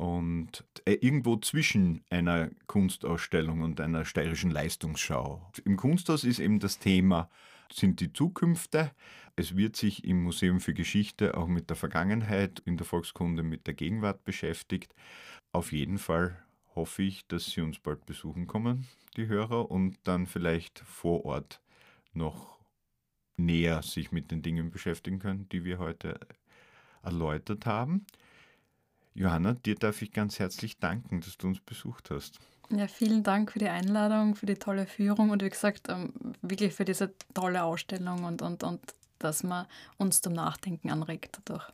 Und 0.00 0.64
äh, 0.86 0.94
irgendwo 0.94 1.36
zwischen 1.36 2.02
einer 2.08 2.48
Kunstausstellung 2.66 3.60
und 3.60 3.82
einer 3.82 4.06
steirischen 4.06 4.50
Leistungsschau. 4.50 5.52
Im 5.66 5.76
Kunsthaus 5.76 6.24
ist 6.24 6.38
eben 6.38 6.58
das 6.58 6.78
Thema, 6.78 7.28
sind 7.70 8.00
die 8.00 8.10
Zukünfte. 8.10 8.92
Es 9.36 9.58
wird 9.58 9.76
sich 9.76 10.04
im 10.04 10.22
Museum 10.22 10.60
für 10.60 10.72
Geschichte 10.72 11.36
auch 11.36 11.48
mit 11.48 11.68
der 11.68 11.76
Vergangenheit, 11.76 12.62
in 12.64 12.78
der 12.78 12.86
Volkskunde 12.86 13.42
mit 13.42 13.66
der 13.66 13.74
Gegenwart 13.74 14.24
beschäftigt. 14.24 14.94
Auf 15.52 15.70
jeden 15.70 15.98
Fall 15.98 16.42
hoffe 16.74 17.02
ich, 17.02 17.26
dass 17.26 17.50
Sie 17.50 17.60
uns 17.60 17.78
bald 17.78 18.06
besuchen 18.06 18.46
kommen, 18.46 18.86
die 19.18 19.26
Hörer, 19.26 19.70
und 19.70 19.98
dann 20.04 20.26
vielleicht 20.26 20.78
vor 20.78 21.26
Ort 21.26 21.60
noch 22.14 22.58
näher 23.36 23.82
sich 23.82 24.12
mit 24.12 24.30
den 24.30 24.40
Dingen 24.40 24.70
beschäftigen 24.70 25.18
können, 25.18 25.46
die 25.50 25.62
wir 25.64 25.78
heute 25.78 26.18
erläutert 27.02 27.66
haben. 27.66 28.06
Johanna, 29.14 29.54
dir 29.54 29.74
darf 29.74 30.02
ich 30.02 30.12
ganz 30.12 30.38
herzlich 30.38 30.78
danken, 30.78 31.20
dass 31.20 31.36
du 31.36 31.48
uns 31.48 31.60
besucht 31.60 32.10
hast. 32.10 32.38
Ja, 32.70 32.86
vielen 32.86 33.24
Dank 33.24 33.50
für 33.52 33.58
die 33.58 33.68
Einladung, 33.68 34.36
für 34.36 34.46
die 34.46 34.54
tolle 34.54 34.86
Führung 34.86 35.30
und 35.30 35.42
wie 35.42 35.48
gesagt, 35.48 35.88
ähm, 35.88 36.12
wirklich 36.40 36.72
für 36.72 36.84
diese 36.84 37.12
tolle 37.34 37.64
Ausstellung 37.64 38.24
und, 38.24 38.42
und, 38.42 38.62
und 38.62 38.80
dass 39.18 39.42
man 39.42 39.66
uns 39.98 40.20
zum 40.20 40.34
Nachdenken 40.34 40.90
anregt 40.90 41.40
dadurch. 41.44 41.72